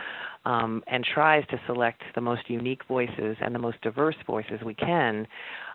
um, 0.44 0.82
and 0.87 1.04
tries 1.04 1.46
to 1.49 1.61
select 1.66 2.02
the 2.14 2.20
most 2.20 2.50
unique 2.50 2.82
voices 2.87 3.37
and 3.40 3.54
the 3.54 3.58
most 3.58 3.80
diverse 3.80 4.16
voices 4.26 4.61
we 4.64 4.75
can. 4.75 5.26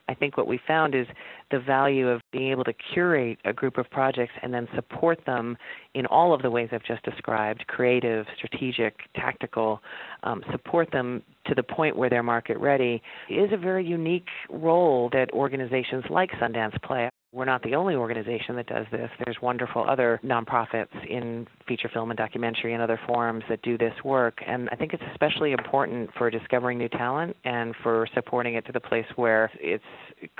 I 0.07 0.13
think 0.13 0.37
what 0.37 0.47
we 0.47 0.59
found 0.67 0.95
is 0.95 1.07
the 1.51 1.59
value 1.59 2.07
of 2.09 2.21
being 2.31 2.51
able 2.51 2.63
to 2.63 2.73
curate 2.93 3.37
a 3.45 3.53
group 3.53 3.77
of 3.77 3.89
projects 3.89 4.33
and 4.41 4.53
then 4.53 4.67
support 4.75 5.19
them 5.25 5.57
in 5.93 6.05
all 6.07 6.33
of 6.33 6.41
the 6.41 6.49
ways 6.49 6.69
I've 6.71 6.83
just 6.83 7.03
described 7.03 7.65
creative, 7.67 8.25
strategic, 8.35 8.95
tactical, 9.15 9.81
um, 10.23 10.43
support 10.51 10.91
them 10.91 11.21
to 11.45 11.55
the 11.55 11.63
point 11.63 11.95
where 11.95 12.09
they're 12.09 12.23
market 12.23 12.57
ready 12.57 13.01
is 13.29 13.51
a 13.51 13.57
very 13.57 13.85
unique 13.85 14.27
role 14.49 15.09
that 15.13 15.31
organizations 15.33 16.03
like 16.09 16.31
Sundance 16.41 16.81
play. 16.81 17.10
We're 17.33 17.45
not 17.45 17.63
the 17.63 17.75
only 17.75 17.95
organization 17.95 18.57
that 18.57 18.67
does 18.67 18.85
this. 18.91 19.09
There's 19.23 19.41
wonderful 19.41 19.89
other 19.89 20.19
nonprofits 20.21 21.05
in 21.09 21.47
feature 21.65 21.87
film 21.87 22.11
and 22.11 22.17
documentary 22.17 22.73
and 22.73 22.83
other 22.83 22.99
forums 23.07 23.45
that 23.47 23.61
do 23.61 23.77
this 23.77 23.93
work. 24.03 24.41
And 24.45 24.67
I 24.69 24.75
think 24.75 24.93
it's 24.93 25.03
especially 25.11 25.53
important 25.53 26.09
for 26.17 26.29
discovering 26.29 26.77
new 26.77 26.89
talent 26.89 27.37
and 27.45 27.73
for 27.81 28.05
supporting 28.13 28.55
it 28.55 28.65
to 28.65 28.73
the 28.73 28.81
place 28.81 29.05
where 29.15 29.49
it's 29.55 29.83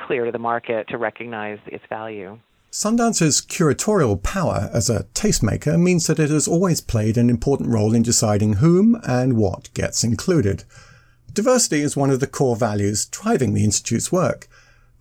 clear 0.06 0.26
to 0.26 0.34
the 0.34 0.40
market 0.40 0.90
to 0.90 0.98
recognize 0.98 1.60
its 1.66 1.84
value. 1.88 2.38
Sundance's 2.72 3.42
curatorial 3.42 4.22
power 4.22 4.70
as 4.74 4.90
a 4.90 5.04
tastemaker 5.14 5.82
means 5.82 6.08
that 6.08 6.20
it 6.20 6.30
has 6.30 6.48
always 6.48 6.82
played 6.82 7.18
an 7.18 7.30
important 7.30 7.70
role 7.70 7.94
in 7.94 8.02
deciding 8.02 8.54
whom 8.54 9.00
and 9.08 9.38
what 9.38 9.74
gets 9.74 10.04
included. 10.04 10.66
Diversity 11.34 11.82
is 11.82 11.96
one 11.96 12.10
of 12.10 12.20
the 12.20 12.28
core 12.28 12.58
values 12.58 13.06
driving 13.06 13.54
the 13.54 13.64
Institute's 13.64 14.12
work. 14.12 14.50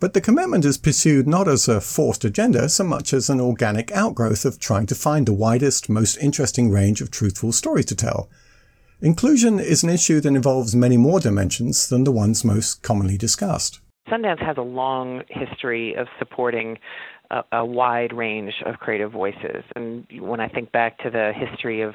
But 0.01 0.15
the 0.15 0.23
commitment 0.23 0.65
is 0.65 0.79
pursued 0.79 1.29
not 1.29 1.47
as 1.47 1.69
a 1.69 1.79
forced 1.79 2.25
agenda 2.25 2.71
so 2.71 2.85
much 2.85 3.13
as 3.13 3.29
an 3.29 3.39
organic 3.39 3.93
outgrowth 3.93 4.47
of 4.47 4.59
trying 4.59 4.87
to 4.87 4.95
find 4.95 5.27
the 5.27 5.35
widest, 5.35 5.91
most 5.91 6.17
interesting 6.17 6.71
range 6.71 7.03
of 7.03 7.11
truthful 7.11 7.53
stories 7.53 7.85
to 7.87 7.95
tell. 7.95 8.31
Inclusion 9.03 9.61
is 9.61 9.83
an 9.83 9.91
issue 9.91 10.21
that 10.23 10.29
involves 10.35 10.75
many 10.75 10.97
more 10.97 11.21
dimensions 11.21 11.87
than 11.87 12.05
the 12.05 12.13
ones 12.13 12.47
most 12.47 12.83
commonly 12.83 13.19
discussed. 13.19 13.81
Sundance 14.09 14.43
has 14.43 14.57
a 14.57 14.63
long 14.63 15.23
history 15.29 15.95
of 15.95 16.09
supporting 16.19 16.79
a, 17.31 17.43
a, 17.53 17.65
wide 17.65 18.13
range 18.13 18.55
of 18.67 18.77
creative 18.79 19.13
voices. 19.13 19.63
And 19.77 20.07
when 20.19 20.41
I 20.41 20.49
think 20.49 20.73
back 20.73 20.99
to 20.99 21.11
the 21.11 21.33
history 21.35 21.83
of 21.83 21.95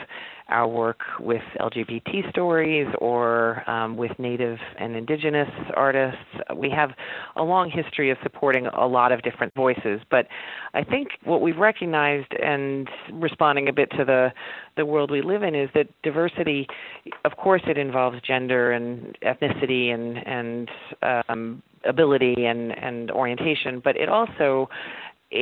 our 0.49 0.67
work 0.67 0.99
with 1.19 1.41
LGBT 1.59 2.29
stories 2.29 2.87
or 2.99 3.67
um, 3.69 3.97
with 3.97 4.11
Native 4.19 4.57
and 4.79 4.95
Indigenous 4.95 5.49
artists, 5.75 6.21
we 6.55 6.69
have 6.69 6.91
a 7.35 7.43
long 7.43 7.71
history 7.71 8.11
of 8.11 8.17
supporting 8.21 8.67
a 8.67 8.85
lot 8.85 9.11
of 9.11 9.23
different 9.23 9.53
voices. 9.55 10.01
But 10.11 10.27
I 10.73 10.83
think 10.83 11.09
what 11.23 11.41
we've 11.41 11.57
recognized, 11.57 12.31
and 12.33 12.87
responding 13.11 13.69
a 13.69 13.73
bit 13.73 13.89
to 13.97 14.05
the 14.05 14.31
the 14.77 14.85
world 14.85 15.09
we 15.09 15.21
live 15.21 15.41
in, 15.41 15.55
is 15.55 15.69
that 15.73 15.87
diversity, 16.03 16.67
of 17.23 17.37
course, 17.37 17.61
it 17.65 17.77
involves 17.77 18.21
gender 18.21 18.71
and 18.71 19.17
ethnicity 19.23 19.93
and 19.93 20.17
and 20.27 20.69
um, 21.29 21.63
ability 21.85 22.45
and 22.45 22.71
and 22.77 23.09
orientation, 23.11 23.81
but 23.83 23.95
it 23.95 24.09
also 24.09 24.69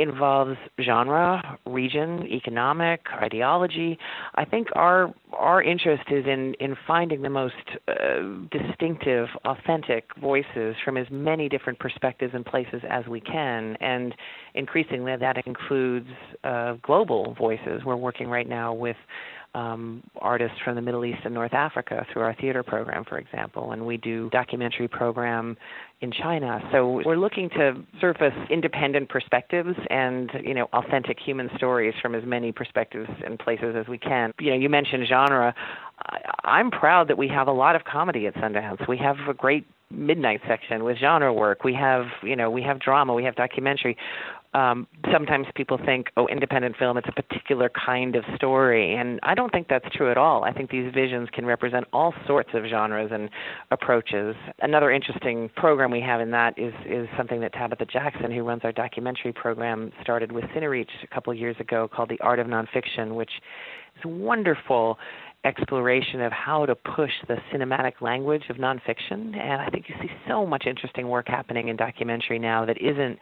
involves 0.02 0.58
genre, 0.82 1.60
region, 1.66 2.26
economic, 2.28 3.02
ideology. 3.22 3.98
I 4.36 4.46
think 4.46 4.68
our 4.76 5.14
our 5.38 5.62
interest 5.62 6.04
is 6.12 6.26
in 6.26 6.54
in 6.60 6.76
finding 6.88 7.22
the 7.22 7.30
most 7.30 7.54
uh, 7.88 7.94
distinctive, 8.52 9.28
authentic 9.46 10.06
voices 10.20 10.76
from 10.84 10.98
as 10.98 11.08
many 11.12 11.50
different 11.50 11.80
perspectives 11.80 12.34
and 12.34 12.46
places 12.46 12.82
as 12.90 13.06
we 13.08 13.20
can, 13.20 13.76
and 13.82 14.14
increasingly 14.56 15.16
that 15.16 15.46
includes 15.46 16.08
uh, 16.44 16.74
global 16.82 17.36
voices. 17.38 17.82
We're 17.86 17.96
working 17.96 18.28
right 18.28 18.48
now 18.48 18.74
with 18.74 18.98
um, 19.56 20.04
artists 20.20 20.58
from 20.64 20.76
the 20.76 20.82
Middle 20.82 21.06
East 21.06 21.20
and 21.26 21.34
North 21.34 21.54
Africa 21.54 22.06
through 22.12 22.24
our 22.24 22.36
theater 22.36 22.64
program, 22.64 23.04
for 23.06 23.18
example, 23.18 23.72
and 23.72 23.86
we 23.86 23.98
do 23.98 24.30
documentary 24.32 24.88
program 24.88 25.58
in 26.02 26.12
China. 26.12 26.60
So 26.72 27.02
we're 27.06 27.18
looking 27.18 27.50
to 27.52 27.76
surface 28.02 28.34
independent 28.50 29.10
perspectives 29.10 29.78
and 29.90 30.32
you 30.44 30.54
know 30.54 30.68
authentic 30.74 31.18
human 31.24 31.50
stories 31.56 31.94
from 32.02 32.16
as 32.16 32.24
many 32.26 32.52
perspectives 32.52 33.10
and 33.26 33.38
places 33.40 33.76
as 33.78 33.88
we 33.88 33.98
can. 33.98 34.34
You 34.40 34.52
know, 34.52 34.58
you 34.58 34.70
mentioned 34.70 35.08
genre. 35.08 35.54
I'm 36.44 36.72
proud 36.72 37.08
that 37.10 37.18
we 37.18 37.28
have 37.30 37.48
a 37.48 37.52
lot 37.52 37.76
of 37.76 37.84
comedy 37.86 38.28
at 38.28 38.34
Sundance. 38.36 38.88
We 38.88 38.98
have 38.98 39.18
a 39.30 39.34
great 39.34 39.66
midnight 39.94 40.42
section 40.48 40.84
with 40.84 40.98
genre 40.98 41.32
work. 41.34 41.64
We 41.64 41.74
have, 41.76 42.06
you 42.24 42.36
know, 42.36 42.50
we 42.50 42.64
have 42.64 42.80
drama, 42.80 43.14
we 43.14 43.24
have 43.24 43.36
documentary 43.36 43.96
um, 44.54 44.88
sometimes 45.12 45.48
people 45.56 45.80
think, 45.84 46.08
oh, 46.18 46.28
independent 46.28 46.76
film, 46.78 46.98
it's 46.98 47.08
a 47.08 47.22
particular 47.22 47.70
kind 47.70 48.16
of 48.16 48.24
story. 48.36 48.96
And 48.96 49.20
I 49.24 49.34
don't 49.34 49.52
think 49.52 49.68
that's 49.68 49.86
true 49.96 50.12
at 50.12 50.18
all. 50.18 50.44
I 50.44 50.54
think 50.54 50.70
these 50.70 50.94
visions 50.94 51.30
can 51.34 51.46
represent 51.46 51.86
all 51.92 52.14
sorts 52.28 52.50
of 52.54 52.64
genres 52.70 53.12
and 53.12 53.30
approaches. 53.72 54.36
Another 54.62 54.92
interesting 54.92 55.50
program 55.56 55.92
we 55.92 56.02
have 56.02 56.22
in 56.22 56.32
that 56.32 56.58
is, 56.58 56.74
is 56.86 57.08
something 57.18 57.42
that 57.42 57.54
Tabitha 57.54 57.86
Jackson, 57.86 58.32
who 58.32 58.44
runs 58.44 58.62
our 58.64 58.72
documentary 58.72 59.34
program, 59.34 59.92
started 60.02 60.32
with 60.32 60.44
Cinereach 60.56 60.90
a 61.04 61.08
couple 61.08 61.34
of 61.34 61.40
years 61.40 61.56
ago 61.60 61.88
called 61.88 62.10
The 62.10 62.20
Art 62.22 62.40
of 62.40 62.48
Nonfiction, 62.48 63.16
which 63.16 63.32
is 63.98 64.02
a 64.06 64.08
wonderful 64.08 64.98
exploration 65.46 66.22
of 66.22 66.32
how 66.32 66.66
to 66.66 66.76
push 66.76 67.12
the 67.28 67.36
cinematic 67.54 67.94
language 68.02 68.44
of 68.50 68.58
nonfiction. 68.58 69.36
And 69.36 69.62
I 69.62 69.68
think 69.70 69.86
you 69.90 69.96
see 70.02 70.10
so 70.28 70.46
much 70.46 70.66
interesting 70.66 71.10
work 71.10 71.28
happening 71.28 71.68
in 71.68 71.76
documentary 71.76 72.40
now 72.40 72.66
that 72.66 72.82
isn't 72.82 73.20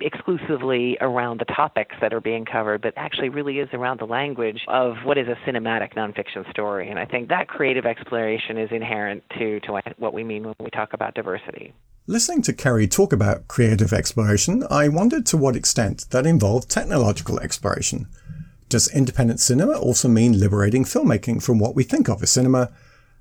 exclusively 0.00 0.96
around 1.00 1.40
the 1.40 1.44
topics 1.44 1.96
that 2.00 2.12
are 2.12 2.20
being 2.20 2.44
covered, 2.44 2.82
but 2.82 2.94
actually 2.96 3.28
really 3.28 3.58
is 3.58 3.68
around 3.72 4.00
the 4.00 4.06
language 4.06 4.60
of 4.68 4.96
what 5.04 5.18
is 5.18 5.28
a 5.28 5.36
cinematic 5.48 5.94
nonfiction 5.94 6.48
story. 6.50 6.88
And 6.88 6.98
I 6.98 7.04
think 7.04 7.28
that 7.28 7.48
creative 7.48 7.86
exploration 7.86 8.58
is 8.58 8.70
inherent 8.72 9.22
to, 9.38 9.60
to 9.60 9.82
what 9.98 10.14
we 10.14 10.24
mean 10.24 10.44
when 10.44 10.54
we 10.60 10.70
talk 10.70 10.92
about 10.92 11.14
diversity. 11.14 11.72
Listening 12.06 12.40
to 12.42 12.54
Keri 12.54 12.88
talk 12.88 13.12
about 13.12 13.48
creative 13.48 13.92
exploration, 13.92 14.64
I 14.70 14.88
wondered 14.88 15.26
to 15.26 15.36
what 15.36 15.56
extent 15.56 16.06
that 16.10 16.24
involved 16.24 16.70
technological 16.70 17.38
exploration. 17.38 18.06
Does 18.68 18.90
independent 18.94 19.40
cinema 19.40 19.78
also 19.78 20.08
mean 20.08 20.40
liberating 20.40 20.84
filmmaking 20.84 21.42
from 21.42 21.58
what 21.58 21.74
we 21.74 21.84
think 21.84 22.08
of 22.08 22.22
as 22.22 22.30
cinema? 22.30 22.70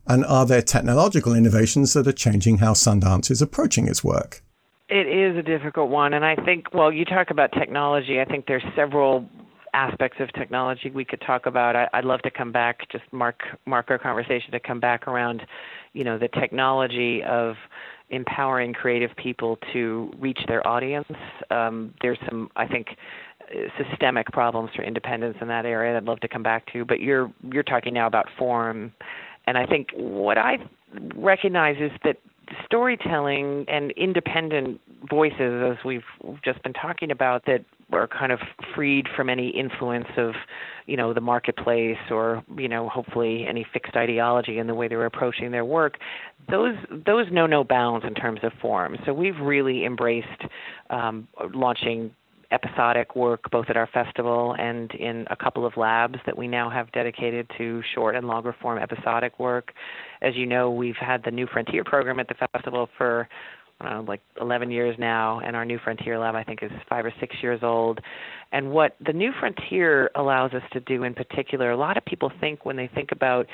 And 0.05 0.23
are 0.25 0.45
there 0.45 0.61
technological 0.61 1.33
innovations 1.33 1.93
that 1.93 2.07
are 2.07 2.13
changing 2.13 2.59
how 2.59 2.73
Sundance 2.73 3.29
is 3.29 3.41
approaching 3.41 3.87
its 3.89 4.05
work? 4.05 4.41
It 4.89 5.07
is 5.07 5.37
a 5.37 5.41
difficult 5.41 5.89
one, 5.89 6.13
and 6.13 6.23
I 6.23 6.35
think 6.35 6.73
well, 6.73 6.91
you 6.91 7.03
talk 7.03 7.29
about 7.29 7.51
technology. 7.51 8.21
I 8.21 8.25
think 8.25 8.45
there's 8.47 8.63
several 8.75 9.27
aspects 9.73 10.17
of 10.21 10.31
technology 10.33 10.89
we 10.89 11.03
could 11.03 11.21
talk 11.21 11.45
about. 11.45 11.75
I, 11.75 11.87
would 11.93 12.05
love 12.05 12.21
to 12.21 12.31
come 12.31 12.53
back, 12.53 12.89
just 12.89 13.03
mark 13.11 13.41
mark 13.65 13.87
our 13.89 13.99
conversation 13.99 14.51
to 14.51 14.59
come 14.61 14.79
back 14.79 15.07
around, 15.07 15.43
you 15.91 16.05
know, 16.05 16.17
the 16.17 16.29
technology 16.29 17.21
of 17.23 17.55
empowering 18.11 18.73
creative 18.73 19.11
people 19.17 19.59
to 19.73 20.09
reach 20.19 20.39
their 20.47 20.65
audience. 20.65 21.07
Um, 21.51 21.93
there's 22.01 22.17
some, 22.29 22.49
I 22.55 22.65
think, 22.65 22.87
systemic 23.77 24.27
problems 24.27 24.69
for 24.73 24.83
independence 24.83 25.35
in 25.41 25.49
that 25.49 25.65
area. 25.65 25.93
That 25.93 26.03
I'd 26.03 26.07
love 26.07 26.21
to 26.21 26.29
come 26.29 26.43
back 26.43 26.71
to. 26.71 26.85
But 26.85 27.01
you're 27.01 27.31
you're 27.51 27.63
talking 27.63 27.93
now 27.93 28.07
about 28.07 28.27
form, 28.37 28.93
and 29.47 29.57
I 29.57 29.65
think 29.65 29.89
what 29.95 30.37
I 30.37 30.57
recognize 31.13 31.75
is 31.79 31.91
that 32.05 32.17
storytelling 32.65 33.65
and 33.67 33.91
independent 33.91 34.79
voices, 35.09 35.77
as 35.77 35.83
we've 35.85 36.03
just 36.43 36.61
been 36.63 36.73
talking 36.73 37.11
about, 37.11 37.45
that 37.45 37.65
are 37.91 38.07
kind 38.07 38.31
of 38.31 38.39
freed 38.75 39.07
from 39.15 39.29
any 39.29 39.49
influence 39.49 40.07
of, 40.17 40.33
you 40.87 40.97
know, 40.97 41.13
the 41.13 41.21
marketplace 41.21 41.97
or, 42.11 42.43
you 42.57 42.67
know, 42.67 42.89
hopefully 42.89 43.45
any 43.47 43.65
fixed 43.71 43.95
ideology 43.95 44.57
in 44.57 44.67
the 44.67 44.73
way 44.73 44.87
they're 44.87 45.05
approaching 45.05 45.51
their 45.51 45.65
work. 45.65 45.97
Those 46.49 46.75
those 47.05 47.31
know 47.31 47.45
no 47.45 47.63
bounds 47.63 48.05
in 48.05 48.13
terms 48.13 48.41
of 48.43 48.51
form. 48.61 48.97
So 49.05 49.13
we've 49.13 49.39
really 49.39 49.85
embraced 49.85 50.41
um, 50.89 51.27
launching 51.53 52.11
episodic 52.51 53.15
work 53.15 53.41
both 53.51 53.65
at 53.69 53.77
our 53.77 53.87
festival 53.87 54.55
and 54.57 54.91
in 54.91 55.25
a 55.29 55.35
couple 55.35 55.65
of 55.65 55.75
labs 55.77 56.17
that 56.25 56.37
we 56.37 56.47
now 56.47 56.69
have 56.69 56.91
dedicated 56.91 57.49
to 57.57 57.81
short 57.93 58.15
and 58.15 58.27
longer 58.27 58.55
form 58.61 58.77
episodic 58.77 59.37
work. 59.39 59.73
As 60.21 60.35
you 60.35 60.45
know, 60.45 60.71
we've 60.71 60.95
had 60.95 61.23
the 61.23 61.31
New 61.31 61.47
Frontier 61.47 61.83
program 61.83 62.19
at 62.19 62.27
the 62.27 62.47
festival 62.53 62.89
for 62.97 63.27
uh, 63.81 64.01
like 64.07 64.21
11 64.41 64.71
years 64.71 64.95
now, 64.97 65.39
and 65.39 65.55
our 65.55 65.63
New 65.63 65.77
Frontier 65.83 66.17
lab 66.17 66.35
I 66.35 66.43
think 66.43 66.63
is 66.63 66.71
five 66.89 67.05
or 67.05 67.13
six 67.19 67.35
years 67.41 67.59
old. 67.61 67.99
And 68.51 68.71
what 68.71 68.95
the 69.05 69.13
New 69.13 69.31
Frontier 69.39 70.09
allows 70.15 70.53
us 70.53 70.63
to 70.73 70.79
do 70.79 71.03
in 71.03 71.13
particular, 71.13 71.71
a 71.71 71.77
lot 71.77 71.97
of 71.97 72.05
people 72.05 72.31
think 72.39 72.65
when 72.65 72.75
they 72.75 72.89
think 72.95 73.11
about 73.11 73.45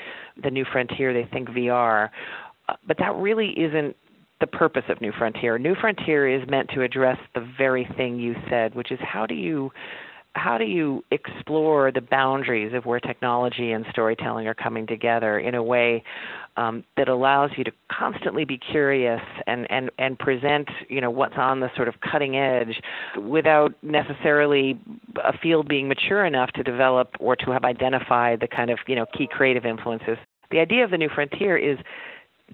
the 0.42 0.50
New 0.50 0.64
Frontier, 0.72 1.12
they 1.12 1.28
think 1.30 1.48
VR, 1.50 2.08
uh, 2.68 2.74
but 2.86 2.96
that 2.98 3.14
really 3.16 3.50
isn't 3.50 3.96
the 4.40 4.46
purpose 4.46 4.84
of 4.88 5.00
New 5.00 5.12
Frontier. 5.12 5.58
New 5.58 5.74
Frontier 5.74 6.28
is 6.28 6.48
meant 6.48 6.70
to 6.74 6.82
address 6.82 7.18
the 7.34 7.46
very 7.56 7.88
thing 7.96 8.18
you 8.18 8.34
said, 8.50 8.74
which 8.74 8.90
is 8.90 8.98
how 9.02 9.26
do 9.26 9.34
you 9.34 9.70
how 10.36 10.58
do 10.58 10.64
you 10.64 11.04
explore 11.12 11.92
the 11.92 12.00
boundaries 12.00 12.72
of 12.74 12.84
where 12.84 12.98
technology 12.98 13.70
and 13.70 13.86
storytelling 13.90 14.48
are 14.48 14.54
coming 14.54 14.86
together 14.86 15.38
in 15.38 15.54
a 15.54 15.62
way 15.62 16.02
um, 16.56 16.82
that 16.96 17.08
allows 17.08 17.50
you 17.56 17.64
to 17.64 17.70
constantly 17.90 18.44
be 18.44 18.58
curious 18.58 19.20
and, 19.46 19.70
and, 19.70 19.90
and 19.98 20.18
present 20.18 20.68
you 20.88 21.00
know 21.00 21.10
what's 21.10 21.36
on 21.36 21.60
the 21.60 21.70
sort 21.76 21.88
of 21.88 21.94
cutting 22.00 22.36
edge 22.36 22.80
without 23.22 23.72
necessarily 23.82 24.78
a 25.22 25.36
field 25.38 25.68
being 25.68 25.88
mature 25.88 26.24
enough 26.24 26.50
to 26.52 26.62
develop 26.62 27.10
or 27.20 27.36
to 27.36 27.50
have 27.50 27.64
identified 27.64 28.40
the 28.40 28.48
kind 28.48 28.70
of 28.70 28.78
you 28.86 28.96
know 28.96 29.06
key 29.16 29.28
creative 29.30 29.64
influences. 29.64 30.18
The 30.50 30.58
idea 30.58 30.84
of 30.84 30.90
the 30.90 30.98
new 30.98 31.08
frontier 31.08 31.56
is 31.56 31.78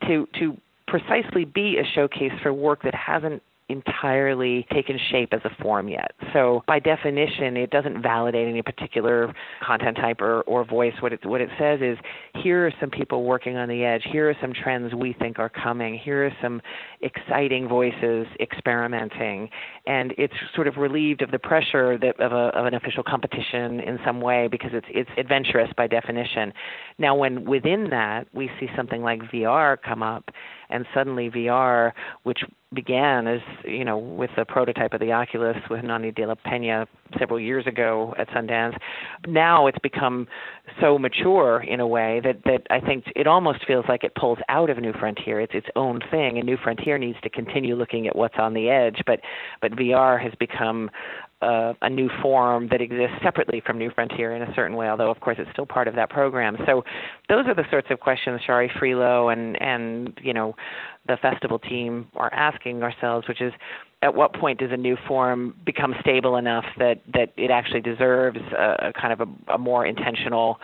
to 0.07 0.29
to 0.39 0.57
precisely 0.91 1.45
be 1.45 1.79
a 1.79 1.85
showcase 1.95 2.33
for 2.43 2.53
work 2.53 2.83
that 2.83 2.95
hasn't 2.95 3.43
entirely 3.71 4.67
taken 4.73 4.99
shape 5.11 5.33
as 5.33 5.41
a 5.45 5.63
form 5.63 5.89
yet. 5.89 6.11
So 6.33 6.63
by 6.67 6.81
definition, 6.81 7.57
it 7.57 7.71
doesn't 7.71 8.03
validate 8.03 8.49
any 8.49 8.63
particular 8.63 9.33
content 9.65 9.97
type 9.97 10.21
or, 10.21 10.43
or 10.43 10.65
voice. 10.65 10.93
What 11.01 11.13
it 11.13 11.25
what 11.25 11.41
it 11.41 11.51
says 11.59 11.81
is 11.81 11.97
here 12.43 12.67
are 12.67 12.73
some 12.81 12.91
people 12.91 13.25
working 13.25 13.57
on 13.57 13.69
the 13.69 13.85
edge. 13.85 14.03
Here 14.11 14.29
are 14.29 14.37
some 14.41 14.53
trends 14.53 14.93
we 14.95 15.13
think 15.13 15.39
are 15.39 15.49
coming. 15.49 15.97
Here 15.97 16.27
are 16.27 16.37
some 16.43 16.61
exciting 17.01 17.69
voices 17.69 18.27
experimenting, 18.41 19.49
and 19.87 20.13
it's 20.19 20.35
sort 20.55 20.67
of 20.67 20.77
relieved 20.77 21.23
of 21.23 21.31
the 21.31 21.39
pressure 21.39 21.97
that 21.99 22.21
of, 22.21 22.33
a, 22.33 22.59
of 22.59 22.67
an 22.67 22.75
official 22.75 23.05
competition 23.05 23.81
in 23.81 23.99
some 24.05 24.21
way 24.21 24.49
because 24.49 24.71
it's 24.73 24.87
it's 24.91 25.11
adventurous 25.17 25.71
by 25.77 25.87
definition. 25.87 26.53
Now, 26.99 27.15
when 27.15 27.45
within 27.45 27.91
that 27.91 28.27
we 28.35 28.51
see 28.59 28.67
something 28.77 29.03
like 29.03 29.21
VR 29.33 29.77
come 29.81 30.03
up 30.03 30.25
and 30.71 30.87
suddenly 30.95 31.31
VR, 31.31 31.93
which 32.23 32.41
began 32.73 33.27
as 33.27 33.41
you 33.65 33.85
know 33.85 33.99
with 33.99 34.31
the 34.37 34.45
prototype 34.45 34.93
of 34.93 35.01
the 35.01 35.11
Oculus 35.11 35.57
with 35.69 35.83
Nonny 35.83 36.13
de 36.13 36.25
la 36.25 36.37
Peña 36.47 36.87
several 37.19 37.41
years 37.41 37.67
ago 37.67 38.15
at 38.17 38.29
Sundance. 38.29 38.77
Now 39.27 39.67
it's 39.67 39.79
become 39.83 40.29
so 40.81 40.97
mature 40.97 41.65
in 41.67 41.81
a 41.81 41.87
way 41.87 42.21
that 42.23 42.45
that 42.45 42.67
I 42.71 42.81
think 42.81 43.05
it 43.17 43.27
almost 43.27 43.67
feels 43.67 43.85
like 43.89 44.05
it 44.05 44.15
pulls 44.15 44.39
out 44.49 44.71
of 44.71 44.79
New 44.79 44.93
Frontier. 44.93 45.41
It's 45.41 45.55
its 45.55 45.67
own 45.75 46.01
thing, 46.11 46.39
and 46.39 46.47
New 46.47 46.57
Frontier 46.63 46.97
needs 46.97 47.19
to 47.23 47.31
continue 47.31 47.75
looking 47.75 48.07
at 48.07 48.15
what's 48.15 48.37
on 48.39 48.55
the 48.55 48.69
edge. 48.69 49.03
But 49.05 49.21
but 49.61 49.73
VR 49.73 50.23
has 50.23 50.33
become 50.39 50.91
uh, 51.43 51.73
a 51.81 51.89
new 51.89 52.11
form 52.21 52.69
that 52.71 52.81
exists 52.81 53.17
separately 53.23 53.63
from 53.65 53.79
New 53.79 53.91
Frontier 53.91 54.35
in 54.35 54.43
a 54.43 54.55
certain 54.55 54.77
way, 54.77 54.89
although 54.89 55.11
of 55.11 55.21
course 55.21 55.37
it's 55.39 55.51
still 55.53 55.67
part 55.67 55.89
of 55.89 55.95
that 55.95 56.11
program. 56.11 56.57
So 56.67 56.85
those 57.29 57.47
are 57.47 57.55
the 57.55 57.65
sorts 57.71 57.89
of 57.91 58.01
questions 58.01 58.41
Shari 58.45 58.69
Frilot 58.69 59.33
and 59.33 59.61
and 59.61 60.19
you 60.23 60.35
know 60.35 60.55
the 61.09 61.17
festival 61.17 61.59
team 61.59 62.09
are 62.15 62.33
asking 62.33 62.83
ourselves, 62.83 63.27
which 63.27 63.41
is 63.41 63.53
at 64.03 64.15
what 64.15 64.35
point 64.35 64.59
does 64.59 64.71
a 64.71 64.77
new 64.77 64.97
form 65.09 65.55
become 65.65 65.95
stable 66.01 66.37
enough 66.37 66.67
that 66.79 67.01
that 67.15 67.33
it 67.37 67.51
actually 67.51 67.81
deserves 67.81 68.39
a, 68.57 68.89
a 68.89 68.93
kind 68.93 69.13
of 69.13 69.21
a, 69.21 69.55
a 69.55 69.59
more 69.59 69.87
intentional 69.87 70.59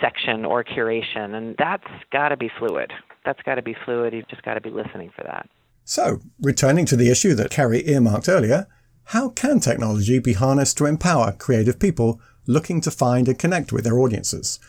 section 0.00 0.44
or 0.44 0.64
curation, 0.64 1.34
and 1.34 1.54
that's 1.58 1.86
got 2.12 2.28
to 2.28 2.36
be 2.36 2.50
fluid. 2.58 2.92
That's 3.24 3.40
got 3.42 3.56
to 3.56 3.62
be 3.62 3.76
fluid. 3.84 4.12
You've 4.12 4.28
just 4.28 4.42
got 4.42 4.54
to 4.54 4.60
be 4.60 4.70
listening 4.70 5.10
for 5.16 5.22
that. 5.24 5.48
So, 5.84 6.20
returning 6.40 6.84
to 6.86 6.96
the 6.96 7.10
issue 7.10 7.34
that 7.34 7.50
Keri 7.50 7.88
earmarked 7.88 8.28
earlier, 8.28 8.66
how 9.12 9.30
can 9.30 9.58
technology 9.58 10.18
be 10.18 10.34
harnessed 10.34 10.76
to 10.76 10.84
empower 10.84 11.32
creative 11.32 11.78
people 11.78 12.20
looking 12.46 12.78
to 12.82 12.90
find 12.90 13.26
and 13.26 13.38
connect 13.38 13.72
with 13.72 13.84
their 13.84 13.98
audiences? 13.98 14.60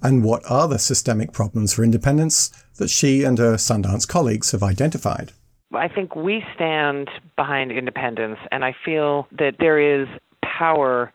And 0.00 0.22
what 0.22 0.48
are 0.48 0.68
the 0.68 0.78
systemic 0.78 1.32
problems 1.32 1.72
for 1.72 1.82
independence 1.82 2.50
that 2.76 2.88
she 2.88 3.24
and 3.24 3.36
her 3.38 3.54
Sundance 3.54 4.06
colleagues 4.06 4.52
have 4.52 4.62
identified? 4.62 5.32
I 5.74 5.88
think 5.88 6.14
we 6.14 6.44
stand 6.54 7.10
behind 7.34 7.72
independence, 7.72 8.38
and 8.52 8.64
I 8.64 8.76
feel 8.84 9.26
that 9.32 9.56
there 9.58 9.80
is 9.80 10.06
power 10.44 11.12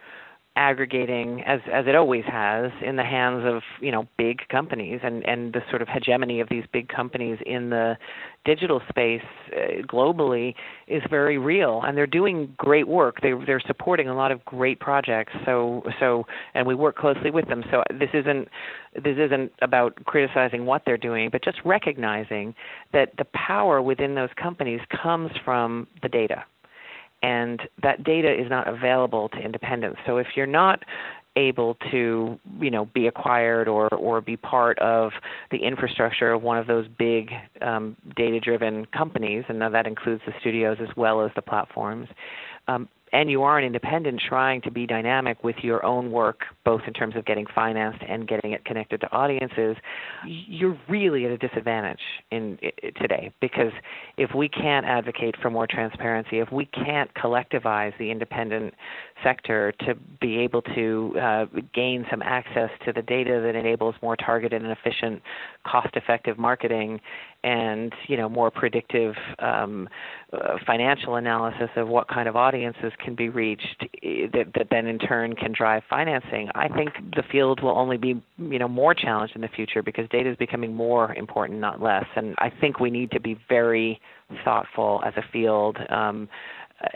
aggregating 0.56 1.42
as 1.46 1.60
as 1.72 1.86
it 1.88 1.96
always 1.96 2.24
has 2.26 2.72
in 2.82 2.96
the 2.96 3.04
hands 3.04 3.44
of 3.46 3.62
you 3.82 3.92
know 3.92 4.08
big 4.18 4.48
companies 4.50 5.00
and 5.04 5.26
and 5.28 5.54
the 5.54 5.62
sort 5.70 5.82
of 5.82 5.88
hegemony 5.88 6.40
of 6.40 6.48
these 6.50 6.64
big 6.72 6.88
companies 6.88 7.38
in 7.46 7.70
the 7.70 7.98
digital 8.46 8.82
space 8.88 9.24
uh, 9.54 9.82
globally 9.88 10.54
is 10.88 11.02
very 11.10 11.38
real. 11.38 11.82
And 11.84 11.98
they're 11.98 12.08
doing 12.08 12.54
great 12.58 12.88
work. 12.88 13.22
They 13.22 13.34
they're 13.46 13.62
supporting 13.66 14.08
a 14.08 14.16
lot 14.16 14.32
of 14.32 14.44
great 14.46 14.80
projects. 14.80 15.34
So 15.46 15.84
so 16.00 16.26
and 16.54 16.66
we 16.66 16.76
work 16.76 16.96
closely 16.96 17.32
with 17.32 17.48
them. 17.48 17.64
So 17.70 17.84
this 17.90 18.10
isn't 18.14 18.48
this 18.96 19.18
isn't 19.18 19.52
about 19.62 20.04
criticizing 20.06 20.66
what 20.66 20.84
they're 20.86 20.98
doing 20.98 21.30
but 21.30 21.44
just 21.44 21.58
recognizing 21.66 22.56
that 22.94 23.12
the 23.18 23.26
power 23.34 23.82
within 23.82 24.16
those 24.16 24.30
companies 24.42 24.80
comes 25.02 25.32
from 25.44 25.88
the 26.02 26.10
data 26.10 26.46
and 27.26 27.62
that 27.82 28.04
data 28.04 28.32
is 28.32 28.50
not 28.52 28.68
available 28.68 29.30
to 29.30 29.40
independents. 29.40 30.00
So 30.06 30.18
if 30.18 30.28
you're 30.36 30.46
not 30.46 30.84
able 31.38 31.76
to 31.92 32.40
you 32.62 32.72
know 32.72 32.86
be 32.94 33.08
acquired 33.08 33.68
or 33.68 33.94
or 33.94 34.22
be 34.22 34.38
part 34.38 34.80
of 34.80 35.12
the 35.52 35.58
infrastructure 35.58 36.32
of 36.32 36.42
one 36.42 36.58
of 36.58 36.66
those 36.66 36.86
big 36.98 37.32
um, 37.62 37.98
data 38.16 38.40
driven 38.40 38.86
companies 38.86 39.44
and 39.50 39.60
now 39.60 39.70
that 39.70 39.86
includes 39.86 40.22
the 40.26 40.32
studios 40.40 40.78
as 40.80 40.96
well 40.96 41.26
as 41.26 41.32
the 41.36 41.42
platforms 41.42 42.08
um, 42.70 42.88
and 43.16 43.32
you 43.32 43.44
are 43.44 43.58
an 43.58 43.64
independent 43.64 44.22
trying 44.28 44.62
to 44.62 44.70
be 44.70 44.86
dynamic 44.86 45.42
with 45.42 45.56
your 45.62 45.86
own 45.86 46.12
work, 46.12 46.42
both 46.66 46.82
in 46.86 46.92
terms 46.92 47.16
of 47.16 47.24
getting 47.24 47.46
financed 47.56 48.04
and 48.06 48.28
getting 48.28 48.52
it 48.52 48.66
connected 48.66 49.00
to 49.00 49.10
audiences, 49.14 49.78
you're 50.26 50.78
really 50.90 51.24
at 51.24 51.32
a 51.32 51.38
disadvantage 51.38 52.02
in, 52.32 52.60
today 53.00 53.32
because 53.40 53.72
if 54.18 54.36
we 54.36 54.50
can't 54.50 54.86
advocate 54.86 55.34
for 55.42 55.50
more 55.50 55.66
transparency, 55.66 56.40
if 56.40 56.52
we 56.52 56.66
can't 56.66 57.10
collectivize 57.14 57.98
the 58.00 58.12
independent 58.12 58.74
sector 59.24 59.72
to 59.80 59.96
be 60.20 60.38
able 60.40 60.62
to 60.62 61.16
uh, 61.18 61.46
gain 61.74 62.06
some 62.12 62.22
access 62.22 62.70
to 62.84 62.92
the 62.92 63.02
data 63.02 63.42
that 63.42 63.56
enables 63.56 63.96
more 64.02 64.18
targeted 64.18 64.62
and 64.62 64.72
efficient, 64.72 65.22
cost-effective 65.66 66.38
marketing, 66.38 67.00
and 67.46 67.94
you 68.08 68.18
know 68.18 68.28
more 68.28 68.50
predictive 68.50 69.14
um, 69.40 69.88
uh, 70.34 70.58
financial 70.66 71.16
analysis 71.16 71.70
of 71.76 71.88
what 71.88 72.08
kind 72.08 72.28
of 72.28 72.36
audiences 72.36 72.92
can 73.06 73.16
be 73.16 73.30
reached 73.30 73.86
eh, 74.04 74.28
that, 74.34 74.48
that 74.56 74.68
then 74.72 74.88
in 74.88 75.00
turn 75.00 75.36
can 75.36 75.54
drive 75.54 75.84
financing. 75.90 76.50
I 76.56 76.68
think 76.68 76.94
the 77.16 77.24
field 77.32 77.62
will 77.62 77.78
only 77.78 77.98
be 77.98 78.22
you 78.38 78.60
know 78.60 78.68
more 78.68 78.94
challenged 78.94 79.36
in 79.36 79.42
the 79.42 79.48
future 79.48 79.82
because 79.82 80.10
data 80.10 80.30
is 80.32 80.38
becoming 80.38 80.74
more 80.74 81.14
important, 81.14 81.60
not 81.60 81.82
less. 81.82 82.06
And 82.16 82.36
I 82.40 82.52
think 82.60 82.80
we 82.80 82.90
need 82.90 83.12
to 83.12 83.20
be 83.20 83.40
very 83.48 84.02
thoughtful 84.44 85.02
as 85.06 85.14
a 85.16 85.24
field. 85.32 85.78
Um, 85.90 86.28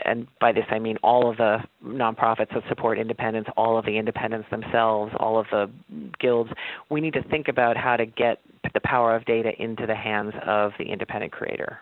and 0.04 0.26
by 0.40 0.52
this 0.52 0.64
I 0.70 0.78
mean 0.78 0.98
all 1.02 1.30
of 1.30 1.38
the 1.38 1.58
nonprofits 1.84 2.52
that 2.54 2.62
support 2.68 2.98
independence, 2.98 3.48
all 3.56 3.78
of 3.78 3.86
the 3.86 3.96
independents 3.96 4.48
themselves, 4.50 5.12
all 5.18 5.38
of 5.38 5.46
the 5.50 5.70
guilds. 6.18 6.50
We 6.90 7.00
need 7.00 7.14
to 7.14 7.22
think 7.22 7.48
about 7.48 7.76
how 7.76 7.96
to 7.96 8.04
get 8.04 8.40
the 8.74 8.80
power 8.80 9.16
of 9.16 9.24
data 9.24 9.50
into 9.58 9.86
the 9.86 9.94
hands 9.94 10.34
of 10.46 10.72
the 10.78 10.84
independent 10.84 11.32
creator. 11.32 11.78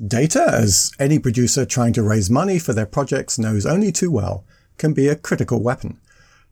Data, 0.00 0.42
as 0.48 0.90
any 0.98 1.18
producer 1.18 1.66
trying 1.66 1.92
to 1.92 2.02
raise 2.02 2.30
money 2.30 2.58
for 2.58 2.72
their 2.72 2.86
projects 2.86 3.38
knows 3.38 3.66
only 3.66 3.92
too 3.92 4.10
well, 4.10 4.44
can 4.78 4.94
be 4.94 5.08
a 5.08 5.16
critical 5.16 5.62
weapon. 5.62 6.00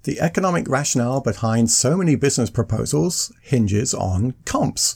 The 0.03 0.21
economic 0.21 0.69
rationale 0.69 1.21
behind 1.21 1.71
so 1.71 1.97
many 1.97 2.17
business 2.17 2.51
proposals 2.51 3.33
hinges 3.43 3.95
on 3.95 4.35
comps, 4.45 4.95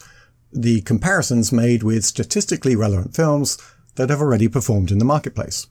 the 0.52 0.83
comparisons 0.83 1.52
made 1.52 1.83
with 1.83 2.04
statistically 2.04 2.76
relevant 2.76 3.14
films 3.14 3.59
that 3.96 4.11
have 4.11 4.20
already 4.20 4.48
performed 4.48 4.90
in 4.90 4.98
the 4.98 5.04
marketplace. 5.04 5.66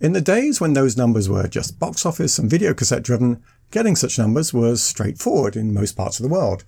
In 0.00 0.12
the 0.12 0.20
days 0.20 0.60
when 0.60 0.74
those 0.74 0.96
numbers 0.96 1.28
were 1.28 1.48
just 1.48 1.78
box 1.78 2.06
office 2.06 2.38
and 2.38 2.50
videocassette 2.50 3.02
driven, 3.02 3.42
getting 3.70 3.96
such 3.96 4.18
numbers 4.18 4.54
was 4.54 4.82
straightforward 4.82 5.56
in 5.56 5.74
most 5.74 5.96
parts 5.96 6.20
of 6.20 6.22
the 6.22 6.32
world. 6.32 6.64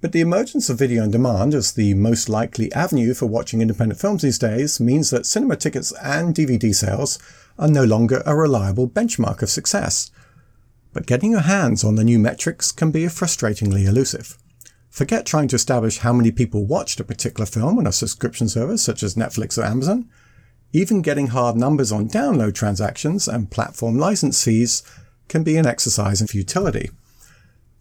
But 0.00 0.12
the 0.12 0.20
emergence 0.22 0.70
of 0.70 0.78
video 0.78 1.02
on 1.02 1.10
demand 1.10 1.52
as 1.52 1.72
the 1.72 1.92
most 1.94 2.30
likely 2.30 2.72
avenue 2.72 3.12
for 3.12 3.26
watching 3.26 3.60
independent 3.60 4.00
films 4.00 4.22
these 4.22 4.38
days 4.38 4.80
means 4.80 5.10
that 5.10 5.26
cinema 5.26 5.56
tickets 5.56 5.92
and 6.02 6.34
DVD 6.34 6.74
sales 6.74 7.18
are 7.58 7.68
no 7.68 7.84
longer 7.84 8.22
a 8.24 8.34
reliable 8.34 8.88
benchmark 8.88 9.42
of 9.42 9.50
success. 9.50 10.10
But 10.94 11.06
getting 11.06 11.32
your 11.32 11.40
hands 11.40 11.84
on 11.84 11.96
the 11.96 12.04
new 12.04 12.18
metrics 12.18 12.72
can 12.72 12.90
be 12.90 13.04
frustratingly 13.04 13.84
elusive. 13.86 14.38
Forget 14.88 15.26
trying 15.26 15.48
to 15.48 15.56
establish 15.56 15.98
how 15.98 16.14
many 16.14 16.32
people 16.32 16.64
watched 16.64 16.98
a 16.98 17.04
particular 17.04 17.46
film 17.46 17.78
on 17.78 17.86
a 17.86 17.92
subscription 17.92 18.48
service 18.48 18.82
such 18.82 19.02
as 19.02 19.14
Netflix 19.14 19.58
or 19.58 19.64
Amazon. 19.64 20.08
Even 20.72 21.02
getting 21.02 21.28
hard 21.28 21.56
numbers 21.56 21.92
on 21.92 22.08
download 22.08 22.54
transactions 22.54 23.28
and 23.28 23.50
platform 23.50 23.98
license 23.98 24.42
fees 24.42 24.82
can 25.28 25.44
be 25.44 25.56
an 25.56 25.66
exercise 25.66 26.20
in 26.22 26.26
futility. 26.26 26.90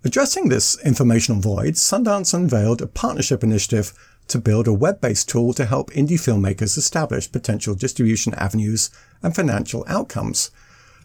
Addressing 0.06 0.48
this 0.48 0.80
informational 0.86 1.42
void, 1.42 1.74
Sundance 1.74 2.34
unveiled 2.34 2.82
a 2.82 2.88
partnership 2.88 3.44
initiative 3.44 3.92
to 4.30 4.40
build 4.40 4.66
a 4.66 4.74
web-based 4.74 5.28
tool 5.28 5.54
to 5.54 5.66
help 5.66 5.92
indie 5.92 6.12
filmmakers 6.12 6.78
establish 6.78 7.30
potential 7.30 7.76
distribution 7.76 8.34
avenues 8.36 8.90
and 9.22 9.36
financial 9.36 9.84
outcomes. 9.88 10.52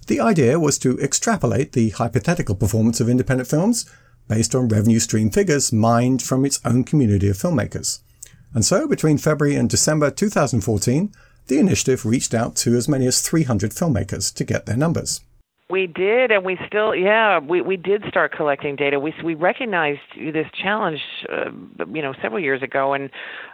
The 0.06 0.20
idea 0.20 0.60
was 0.60 0.78
to 0.78 0.98
extrapolate 1.00 1.72
the 1.72 1.90
hypothetical 1.90 2.54
performance 2.54 3.00
of 3.00 3.08
independent 3.08 3.48
films 3.48 3.84
based 4.28 4.54
on 4.54 4.68
revenue 4.68 5.00
stream 5.00 5.30
figures 5.30 5.72
mined 5.72 6.22
from 6.22 6.44
its 6.44 6.60
own 6.64 6.84
community 6.84 7.28
of 7.28 7.36
filmmakers. 7.36 7.98
And 8.52 8.64
so, 8.64 8.86
between 8.86 9.18
February 9.18 9.56
and 9.56 9.68
December 9.68 10.12
2014, 10.12 11.12
the 11.48 11.58
initiative 11.58 12.06
reached 12.06 12.32
out 12.32 12.54
to 12.56 12.76
as 12.76 12.88
many 12.88 13.06
as 13.06 13.22
300 13.22 13.72
filmmakers 13.72 14.32
to 14.34 14.44
get 14.44 14.66
their 14.66 14.76
numbers. 14.76 15.20
We 15.70 15.86
did, 15.86 16.30
and 16.30 16.44
we 16.44 16.58
still, 16.66 16.94
yeah, 16.94 17.38
we 17.38 17.62
we 17.62 17.78
did 17.78 18.04
start 18.08 18.32
collecting 18.36 18.76
data. 18.76 19.00
We 19.00 19.14
we 19.24 19.34
recognized 19.34 20.00
this 20.14 20.46
challenge, 20.62 21.00
uh, 21.32 21.50
you 21.90 22.02
know, 22.02 22.12
several 22.20 22.38
years 22.38 22.62
ago, 22.62 22.92
and 22.92 23.08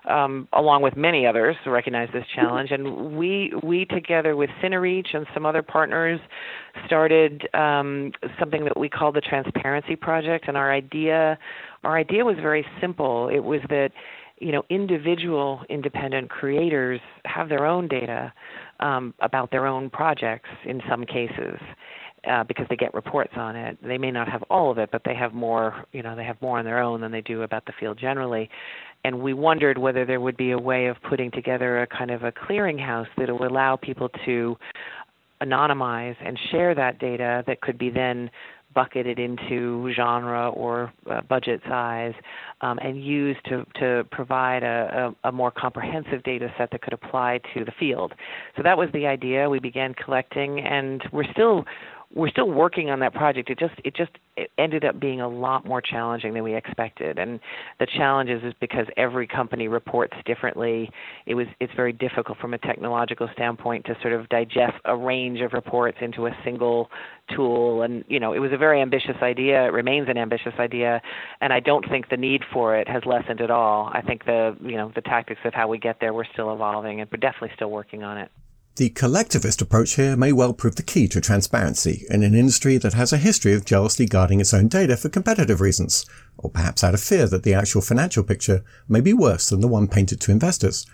um, 0.08 0.48
along 0.52 0.82
with 0.82 0.96
many 0.96 1.24
others, 1.24 1.54
recognized 1.64 2.12
this 2.12 2.24
challenge. 2.34 2.72
And 2.72 3.16
we 3.16 3.52
we 3.62 3.84
together 3.84 4.34
with 4.34 4.50
CineReach 4.60 5.14
and 5.14 5.24
some 5.32 5.46
other 5.46 5.62
partners 5.62 6.18
started 6.84 7.48
um, 7.54 8.10
something 8.40 8.64
that 8.64 8.76
we 8.76 8.88
call 8.88 9.12
the 9.12 9.20
Transparency 9.20 9.94
Project. 9.94 10.48
And 10.48 10.56
our 10.56 10.72
idea, 10.72 11.38
our 11.84 11.96
idea 11.96 12.24
was 12.24 12.36
very 12.42 12.66
simple. 12.80 13.28
It 13.28 13.44
was 13.44 13.60
that 13.68 13.90
you 14.38 14.50
know 14.50 14.64
individual 14.68 15.62
independent 15.68 16.28
creators 16.28 17.00
have 17.24 17.48
their 17.48 17.66
own 17.66 17.86
data 17.86 18.32
um, 18.80 19.14
about 19.20 19.50
their 19.50 19.66
own 19.66 19.90
projects 19.90 20.48
in 20.64 20.80
some 20.88 21.04
cases 21.04 21.58
uh, 22.28 22.44
because 22.44 22.66
they 22.68 22.76
get 22.76 22.92
reports 22.94 23.32
on 23.36 23.56
it. 23.56 23.78
They 23.82 23.98
may 23.98 24.10
not 24.10 24.28
have 24.28 24.42
all 24.50 24.70
of 24.70 24.78
it, 24.78 24.90
but 24.92 25.02
they 25.04 25.14
have 25.14 25.32
more. 25.32 25.84
You 25.92 26.02
know, 26.02 26.14
they 26.16 26.24
have 26.24 26.40
more 26.42 26.58
on 26.58 26.64
their 26.64 26.80
own 26.80 27.00
than 27.00 27.12
they 27.12 27.22
do 27.22 27.42
about 27.42 27.64
the 27.66 27.72
field 27.78 27.98
generally. 27.98 28.50
And 29.04 29.20
we 29.20 29.32
wondered 29.32 29.78
whether 29.78 30.04
there 30.04 30.20
would 30.20 30.36
be 30.36 30.50
a 30.50 30.58
way 30.58 30.86
of 30.86 30.96
putting 31.08 31.30
together 31.30 31.82
a 31.82 31.86
kind 31.86 32.10
of 32.10 32.22
a 32.22 32.32
clearinghouse 32.32 33.06
that 33.16 33.32
would 33.32 33.50
allow 33.50 33.76
people 33.76 34.10
to 34.26 34.56
anonymize 35.42 36.16
and 36.22 36.38
share 36.50 36.74
that 36.74 36.98
data 36.98 37.42
that 37.46 37.62
could 37.62 37.78
be 37.78 37.88
then 37.88 38.30
bucketed 38.74 39.18
into 39.18 39.92
genre 39.94 40.50
or 40.50 40.92
uh, 41.10 41.20
budget 41.22 41.60
size 41.68 42.14
um, 42.60 42.78
and 42.82 43.04
used 43.04 43.44
to, 43.46 43.64
to 43.78 44.04
provide 44.10 44.62
a, 44.62 45.12
a, 45.24 45.28
a, 45.28 45.32
more 45.32 45.50
comprehensive 45.50 46.22
data 46.22 46.52
set 46.56 46.70
that 46.70 46.82
could 46.82 46.92
apply 46.92 47.40
to 47.54 47.64
the 47.64 47.72
field. 47.78 48.12
So 48.56 48.62
that 48.62 48.76
was 48.78 48.88
the 48.92 49.06
idea. 49.06 49.48
We 49.48 49.58
began 49.58 49.94
collecting, 49.94 50.60
and 50.60 51.02
we're 51.12 51.30
still 51.32 51.64
we're 52.12 52.30
still 52.30 52.50
working 52.50 52.90
on 52.90 52.98
that 53.00 53.14
project. 53.14 53.50
It 53.50 53.58
just 53.58 53.74
it 53.84 53.94
just 53.94 54.10
it 54.36 54.50
ended 54.58 54.84
up 54.84 54.98
being 54.98 55.20
a 55.20 55.28
lot 55.28 55.64
more 55.64 55.80
challenging 55.80 56.34
than 56.34 56.42
we 56.42 56.56
expected. 56.56 57.18
And 57.18 57.38
the 57.78 57.86
challenges 57.86 58.42
is 58.42 58.52
because 58.60 58.86
every 58.96 59.28
company 59.28 59.68
reports 59.68 60.14
differently. 60.26 60.90
It 61.26 61.34
was 61.34 61.46
it's 61.60 61.72
very 61.76 61.92
difficult 61.92 62.38
from 62.38 62.52
a 62.54 62.58
technological 62.58 63.28
standpoint 63.32 63.86
to 63.86 63.96
sort 64.02 64.12
of 64.12 64.28
digest 64.28 64.74
a 64.86 64.96
range 64.96 65.40
of 65.40 65.52
reports 65.52 65.98
into 66.00 66.26
a 66.26 66.30
single 66.44 66.90
tool. 67.36 67.82
And 67.82 68.04
you 68.08 68.18
know, 68.18 68.32
it 68.32 68.40
was 68.40 68.52
a 68.52 68.58
very 68.58 68.82
ambitious 68.82 69.16
idea. 69.22 69.66
It 69.66 69.72
remains 69.72 70.08
an 70.08 70.18
ambitious 70.18 70.54
idea, 70.58 71.00
and 71.40 71.52
I 71.52 71.60
don't 71.60 71.88
think 71.88 72.08
the 72.08 72.16
need 72.16 72.42
for 72.52 72.76
it 72.76 72.88
has 72.88 73.02
lessened 73.06 73.40
at 73.40 73.52
all. 73.52 73.88
I 73.94 74.02
think 74.02 74.24
the 74.24 74.56
you 74.60 74.76
know 74.76 74.90
the 74.94 75.02
tactics 75.02 75.40
of 75.44 75.54
how 75.54 75.68
we 75.68 75.78
get 75.78 75.98
there 76.00 76.12
we're 76.12 76.24
still 76.32 76.52
evolving, 76.52 77.00
and 77.00 77.08
we're 77.10 77.18
definitely 77.18 77.52
still 77.54 77.70
working 77.70 78.02
on 78.02 78.18
it. 78.18 78.32
The 78.76 78.90
collectivist 78.90 79.60
approach 79.60 79.96
here 79.96 80.16
may 80.16 80.32
well 80.32 80.54
prove 80.54 80.76
the 80.76 80.82
key 80.82 81.08
to 81.08 81.20
transparency 81.20 82.06
in 82.08 82.22
an 82.22 82.34
industry 82.34 82.78
that 82.78 82.94
has 82.94 83.12
a 83.12 83.18
history 83.18 83.52
of 83.52 83.64
jealously 83.64 84.06
guarding 84.06 84.40
its 84.40 84.54
own 84.54 84.68
data 84.68 84.96
for 84.96 85.08
competitive 85.08 85.60
reasons, 85.60 86.06
or 86.38 86.50
perhaps 86.50 86.84
out 86.84 86.94
of 86.94 87.00
fear 87.00 87.26
that 87.26 87.42
the 87.42 87.52
actual 87.52 87.82
financial 87.82 88.22
picture 88.22 88.62
may 88.88 89.00
be 89.00 89.12
worse 89.12 89.48
than 89.48 89.60
the 89.60 89.68
one 89.68 89.88
painted 89.88 90.20
to 90.20 90.30
investors. 90.30 90.86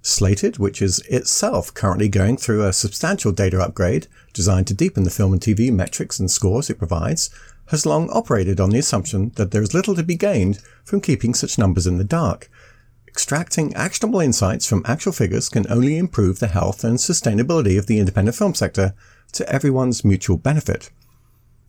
Slated, 0.00 0.58
which 0.58 0.80
is 0.80 1.00
itself 1.08 1.74
currently 1.74 2.08
going 2.08 2.36
through 2.36 2.64
a 2.64 2.72
substantial 2.72 3.32
data 3.32 3.60
upgrade 3.60 4.06
designed 4.32 4.68
to 4.68 4.74
deepen 4.74 5.02
the 5.02 5.10
film 5.10 5.32
and 5.32 5.42
TV 5.42 5.72
metrics 5.72 6.20
and 6.20 6.30
scores 6.30 6.70
it 6.70 6.78
provides, 6.78 7.30
has 7.66 7.84
long 7.84 8.08
operated 8.10 8.60
on 8.60 8.70
the 8.70 8.78
assumption 8.78 9.32
that 9.36 9.50
there 9.50 9.62
is 9.62 9.74
little 9.74 9.94
to 9.96 10.02
be 10.02 10.14
gained 10.14 10.60
from 10.84 11.00
keeping 11.00 11.34
such 11.34 11.58
numbers 11.58 11.86
in 11.86 11.98
the 11.98 12.04
dark, 12.04 12.48
Extracting 13.14 13.72
actionable 13.74 14.18
insights 14.18 14.66
from 14.66 14.82
actual 14.86 15.12
figures 15.12 15.48
can 15.48 15.70
only 15.70 15.98
improve 15.98 16.40
the 16.40 16.48
health 16.48 16.82
and 16.82 16.98
sustainability 16.98 17.78
of 17.78 17.86
the 17.86 18.00
independent 18.00 18.36
film 18.36 18.56
sector 18.56 18.92
to 19.30 19.48
everyone's 19.48 20.04
mutual 20.04 20.36
benefit. 20.36 20.90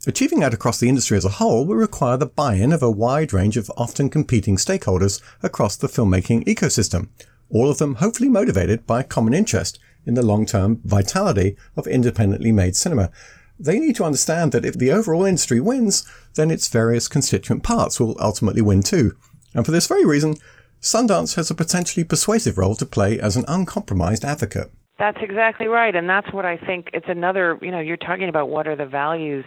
Achieving 0.07 0.39
that 0.39 0.55
across 0.55 0.79
the 0.79 0.89
industry 0.89 1.15
as 1.17 1.23
a 1.23 1.37
whole 1.37 1.63
will 1.63 1.75
require 1.75 2.17
the 2.17 2.25
buy-in 2.25 2.73
of 2.73 2.81
a 2.81 2.89
wide 2.89 3.31
range 3.31 3.57
of 3.57 3.71
often 3.77 4.09
competing 4.09 4.57
stakeholders 4.57 5.21
across 5.43 5.75
the 5.75 5.87
filmmaking 5.87 6.43
ecosystem, 6.45 7.09
all 7.51 7.69
of 7.69 7.77
them 7.77 7.95
hopefully 7.95 8.27
motivated 8.27 8.87
by 8.87 9.01
a 9.01 9.03
common 9.03 9.35
interest 9.35 9.77
in 10.03 10.15
the 10.15 10.25
long-term 10.25 10.81
vitality 10.83 11.55
of 11.77 11.85
independently 11.85 12.51
made 12.51 12.75
cinema. 12.75 13.11
They 13.59 13.77
need 13.79 13.95
to 13.97 14.03
understand 14.03 14.51
that 14.51 14.65
if 14.65 14.73
the 14.73 14.91
overall 14.91 15.25
industry 15.25 15.59
wins, 15.59 16.11
then 16.33 16.49
its 16.49 16.67
various 16.69 17.07
constituent 17.07 17.61
parts 17.61 17.99
will 17.99 18.17
ultimately 18.19 18.63
win 18.63 18.81
too. 18.81 19.15
And 19.53 19.63
for 19.63 19.71
this 19.71 19.87
very 19.87 20.05
reason, 20.05 20.37
Sundance 20.81 21.35
has 21.35 21.49
a 21.49 21.55
potentially 21.55 22.03
persuasive 22.03 22.57
role 22.57 22.75
to 22.75 22.85
play 22.85 23.19
as 23.19 23.35
an 23.35 23.45
uncompromised 23.47 24.23
advocate. 24.23 24.71
That's 24.97 25.17
exactly 25.21 25.67
right. 25.67 25.95
And 25.95 26.09
that's 26.09 26.31
what 26.31 26.45
I 26.45 26.57
think 26.57 26.89
it's 26.93 27.07
another, 27.09 27.59
you 27.61 27.71
know, 27.71 27.79
you're 27.79 27.97
talking 27.97 28.29
about 28.29 28.49
what 28.49 28.67
are 28.67 28.75
the 28.75 28.85
values 28.85 29.43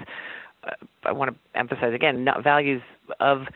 uh, 0.65 0.73
I 1.05 1.13
want 1.13 1.31
to 1.31 1.59
emphasize 1.59 1.95
again, 1.95 2.25
not 2.25 2.43
values 2.43 2.83
of 3.21 3.47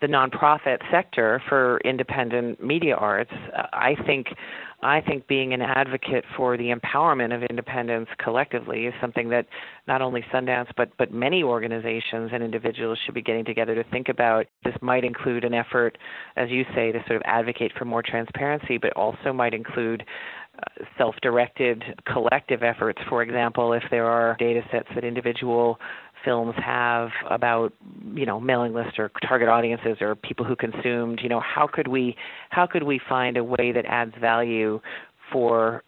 the 0.00 0.06
nonprofit 0.06 0.78
sector 0.90 1.42
for 1.48 1.78
independent 1.84 2.62
media 2.62 2.94
arts. 2.94 3.32
Uh, 3.56 3.66
I 3.72 3.96
think 4.06 4.28
I 4.84 5.00
think 5.00 5.26
being 5.26 5.54
an 5.54 5.62
advocate 5.62 6.24
for 6.36 6.58
the 6.58 6.70
empowerment 6.70 7.34
of 7.34 7.42
independence 7.44 8.08
collectively 8.22 8.84
is 8.84 8.92
something 9.00 9.30
that 9.30 9.46
not 9.88 10.02
only 10.02 10.22
Sundance 10.32 10.68
but 10.76 10.90
but 10.98 11.10
many 11.10 11.42
organizations 11.42 12.30
and 12.34 12.42
individuals 12.42 12.98
should 13.04 13.14
be 13.14 13.22
getting 13.22 13.46
together 13.46 13.74
to 13.74 13.84
think 13.90 14.10
about. 14.10 14.46
This 14.62 14.74
might 14.82 15.02
include 15.02 15.44
an 15.44 15.54
effort, 15.54 15.96
as 16.36 16.50
you 16.50 16.64
say, 16.74 16.92
to 16.92 16.98
sort 17.06 17.16
of 17.16 17.22
advocate 17.24 17.72
for 17.78 17.86
more 17.86 18.02
transparency, 18.02 18.76
but 18.76 18.92
also 18.92 19.32
might 19.32 19.54
include 19.54 20.04
uh, 20.58 20.84
self-directed 20.98 21.82
collective 22.06 22.62
efforts. 22.62 23.00
For 23.08 23.22
example, 23.22 23.72
if 23.72 23.82
there 23.90 24.06
are 24.06 24.36
data 24.38 24.60
sets 24.70 24.88
that 24.94 25.02
individual 25.02 25.78
films 26.24 26.54
have 26.56 27.10
about 27.30 27.72
you 28.14 28.24
know 28.26 28.40
mailing 28.40 28.72
lists 28.72 28.98
or 28.98 29.10
target 29.26 29.48
audiences 29.48 29.98
or 30.00 30.14
people 30.14 30.44
who 30.44 30.56
consumed 30.56 31.20
you 31.22 31.28
know 31.28 31.40
how 31.40 31.66
could 31.66 31.86
we 31.88 32.16
how 32.50 32.66
could 32.66 32.82
we 32.82 33.00
find 33.08 33.36
a 33.36 33.44
way 33.44 33.72
that 33.72 33.84
adds 33.86 34.12
value 34.20 34.80
for 35.32 35.82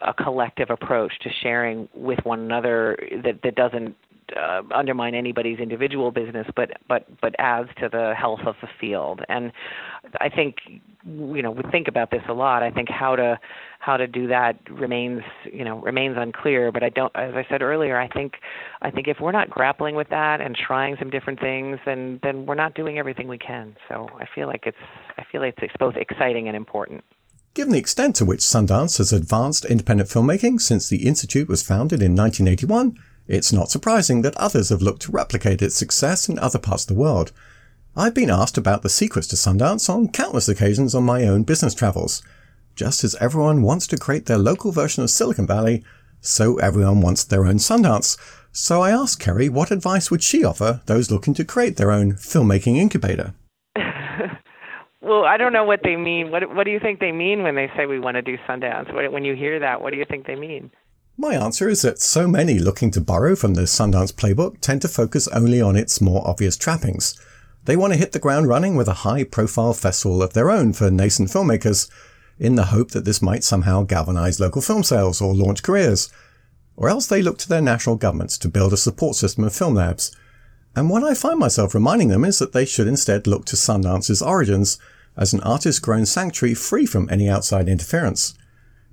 a 0.00 0.14
collective 0.14 0.70
approach 0.70 1.12
to 1.20 1.30
sharing 1.42 1.88
with 1.94 2.18
one 2.24 2.40
another 2.40 2.96
that 3.24 3.40
that 3.42 3.54
doesn't 3.54 3.94
uh, 4.36 4.62
undermine 4.74 5.14
anybody's 5.14 5.58
individual 5.58 6.10
business, 6.10 6.46
but 6.54 6.72
but 6.88 7.06
but 7.20 7.34
adds 7.38 7.68
to 7.80 7.88
the 7.88 8.14
health 8.18 8.40
of 8.46 8.56
the 8.60 8.68
field. 8.80 9.20
And 9.28 9.52
I 10.20 10.28
think 10.28 10.56
you 11.04 11.42
know 11.42 11.50
we 11.50 11.62
think 11.70 11.88
about 11.88 12.10
this 12.10 12.22
a 12.28 12.32
lot. 12.32 12.62
I 12.62 12.70
think 12.70 12.88
how 12.88 13.16
to 13.16 13.38
how 13.78 13.96
to 13.96 14.06
do 14.06 14.28
that 14.28 14.58
remains 14.70 15.22
you 15.44 15.64
know 15.64 15.78
remains 15.80 16.16
unclear. 16.18 16.72
But 16.72 16.82
I 16.82 16.88
don't, 16.88 17.14
as 17.14 17.34
I 17.34 17.46
said 17.48 17.62
earlier, 17.62 17.98
I 17.98 18.08
think 18.08 18.34
I 18.80 18.90
think 18.90 19.08
if 19.08 19.18
we're 19.20 19.32
not 19.32 19.50
grappling 19.50 19.94
with 19.94 20.08
that 20.10 20.40
and 20.40 20.56
trying 20.56 20.96
some 20.98 21.10
different 21.10 21.40
things, 21.40 21.78
then 21.84 22.20
then 22.22 22.46
we're 22.46 22.54
not 22.54 22.74
doing 22.74 22.98
everything 22.98 23.28
we 23.28 23.38
can. 23.38 23.76
So 23.88 24.08
I 24.18 24.26
feel 24.34 24.46
like 24.46 24.64
it's 24.66 24.76
I 25.18 25.24
feel 25.30 25.40
like 25.40 25.54
it's 25.62 25.74
both 25.78 25.96
exciting 25.96 26.48
and 26.48 26.56
important. 26.56 27.04
Given 27.54 27.74
the 27.74 27.78
extent 27.78 28.16
to 28.16 28.24
which 28.24 28.40
Sundance 28.40 28.96
has 28.96 29.12
advanced 29.12 29.66
independent 29.66 30.08
filmmaking 30.08 30.58
since 30.58 30.88
the 30.88 31.06
Institute 31.06 31.48
was 31.48 31.62
founded 31.62 32.00
in 32.00 32.16
1981, 32.16 32.96
it's 33.26 33.52
not 33.52 33.70
surprising 33.70 34.22
that 34.22 34.36
others 34.36 34.68
have 34.70 34.82
looked 34.82 35.02
to 35.02 35.12
replicate 35.12 35.62
its 35.62 35.76
success 35.76 36.28
in 36.28 36.38
other 36.38 36.58
parts 36.58 36.84
of 36.84 36.88
the 36.88 37.00
world. 37.00 37.32
I've 37.96 38.14
been 38.14 38.30
asked 38.30 38.56
about 38.56 38.82
the 38.82 38.88
secrets 38.88 39.28
to 39.28 39.36
Sundance 39.36 39.88
on 39.88 40.08
countless 40.08 40.48
occasions 40.48 40.94
on 40.94 41.04
my 41.04 41.24
own 41.26 41.42
business 41.42 41.74
travels. 41.74 42.22
Just 42.74 43.04
as 43.04 43.14
everyone 43.16 43.62
wants 43.62 43.86
to 43.88 43.98
create 43.98 44.26
their 44.26 44.38
local 44.38 44.72
version 44.72 45.02
of 45.02 45.10
Silicon 45.10 45.46
Valley, 45.46 45.84
so 46.20 46.58
everyone 46.58 47.00
wants 47.00 47.24
their 47.24 47.44
own 47.44 47.56
Sundance. 47.56 48.16
So 48.50 48.80
I 48.80 48.90
asked 48.90 49.20
Keri 49.20 49.48
what 49.48 49.70
advice 49.70 50.10
would 50.10 50.22
she 50.22 50.44
offer 50.44 50.80
those 50.86 51.10
looking 51.10 51.34
to 51.34 51.44
create 51.44 51.76
their 51.76 51.90
own 51.90 52.12
filmmaking 52.12 52.76
incubator. 52.76 53.34
well, 55.00 55.24
I 55.24 55.36
don't 55.36 55.52
know 55.52 55.64
what 55.64 55.80
they 55.82 55.96
mean. 55.96 56.30
What 56.30 56.54
What 56.54 56.64
do 56.64 56.70
you 56.70 56.80
think 56.80 57.00
they 57.00 57.12
mean 57.12 57.42
when 57.42 57.56
they 57.56 57.70
say 57.76 57.86
we 57.86 57.98
want 57.98 58.16
to 58.16 58.22
do 58.22 58.36
Sundance? 58.48 58.92
When 59.12 59.24
you 59.24 59.34
hear 59.34 59.58
that, 59.60 59.82
what 59.82 59.92
do 59.92 59.98
you 59.98 60.06
think 60.08 60.26
they 60.26 60.36
mean? 60.36 60.70
My 61.16 61.34
answer 61.34 61.68
is 61.68 61.82
that 61.82 62.00
so 62.00 62.26
many 62.26 62.58
looking 62.58 62.90
to 62.92 63.00
borrow 63.00 63.36
from 63.36 63.52
the 63.52 63.62
Sundance 63.62 64.12
playbook 64.12 64.60
tend 64.60 64.80
to 64.82 64.88
focus 64.88 65.28
only 65.28 65.60
on 65.60 65.76
its 65.76 66.00
more 66.00 66.26
obvious 66.26 66.56
trappings. 66.56 67.14
They 67.66 67.76
want 67.76 67.92
to 67.92 67.98
hit 67.98 68.12
the 68.12 68.18
ground 68.18 68.48
running 68.48 68.76
with 68.76 68.88
a 68.88 69.04
high 69.04 69.24
profile 69.24 69.74
festival 69.74 70.22
of 70.22 70.32
their 70.32 70.50
own 70.50 70.72
for 70.72 70.90
nascent 70.90 71.28
filmmakers, 71.28 71.90
in 72.38 72.54
the 72.56 72.66
hope 72.66 72.92
that 72.92 73.04
this 73.04 73.20
might 73.20 73.44
somehow 73.44 73.82
galvanize 73.82 74.40
local 74.40 74.62
film 74.62 74.82
sales 74.82 75.20
or 75.20 75.34
launch 75.34 75.62
careers. 75.62 76.08
Or 76.76 76.88
else 76.88 77.06
they 77.06 77.22
look 77.22 77.36
to 77.38 77.48
their 77.48 77.60
national 77.60 77.96
governments 77.96 78.38
to 78.38 78.48
build 78.48 78.72
a 78.72 78.78
support 78.78 79.14
system 79.14 79.44
of 79.44 79.54
film 79.54 79.74
labs. 79.74 80.16
And 80.74 80.88
what 80.88 81.04
I 81.04 81.12
find 81.12 81.38
myself 81.38 81.74
reminding 81.74 82.08
them 82.08 82.24
is 82.24 82.38
that 82.38 82.54
they 82.54 82.64
should 82.64 82.88
instead 82.88 83.26
look 83.26 83.44
to 83.46 83.56
Sundance's 83.56 84.22
origins 84.22 84.78
as 85.14 85.34
an 85.34 85.40
artist 85.42 85.82
grown 85.82 86.06
sanctuary 86.06 86.54
free 86.54 86.86
from 86.86 87.08
any 87.10 87.28
outside 87.28 87.68
interference. 87.68 88.34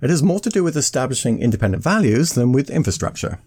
It 0.02 0.10
has 0.10 0.22
more 0.22 0.40
to 0.40 0.50
do 0.50 0.64
with 0.64 0.76
establishing 0.76 1.40
independent 1.40 1.82
values 1.82 2.32
than 2.32 2.52
with 2.52 2.70
infrastructure. 2.70 3.38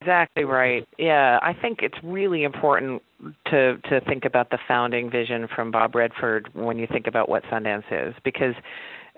Exactly 0.00 0.44
right. 0.44 0.88
Yeah, 0.96 1.38
I 1.42 1.52
think 1.52 1.80
it's 1.82 1.98
really 2.02 2.44
important 2.44 3.02
to 3.50 3.78
to 3.90 4.00
think 4.00 4.24
about 4.24 4.50
the 4.50 4.58
founding 4.66 5.10
vision 5.10 5.48
from 5.54 5.70
Bob 5.70 5.94
Redford 5.94 6.48
when 6.54 6.78
you 6.78 6.86
think 6.86 7.06
about 7.06 7.28
what 7.28 7.42
Sundance 7.44 7.84
is 7.90 8.14
because 8.24 8.54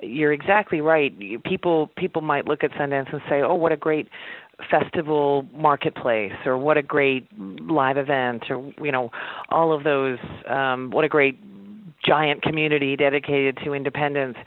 you're 0.03 0.33
exactly 0.33 0.81
right. 0.81 1.12
People 1.44 1.90
people 1.96 2.22
might 2.22 2.46
look 2.46 2.64
at 2.64 2.72
Sundance 2.72 3.12
and 3.12 3.20
say, 3.29 3.42
"Oh, 3.42 3.55
what 3.55 3.72
a 3.72 3.76
great 3.76 4.09
festival 4.70 5.46
marketplace," 5.55 6.33
or 6.44 6.57
"What 6.57 6.76
a 6.76 6.83
great 6.83 7.29
live 7.38 7.98
event," 7.98 8.50
or 8.50 8.72
you 8.83 8.90
know, 8.90 9.11
all 9.50 9.72
of 9.72 9.85
those. 9.85 10.18
Um, 10.48 10.90
what 10.90 11.05
a 11.05 11.09
great 11.09 11.38
giant 12.05 12.42
community 12.42 12.96
dedicated 12.96 13.59
to 13.64 13.74
independence 13.74 14.38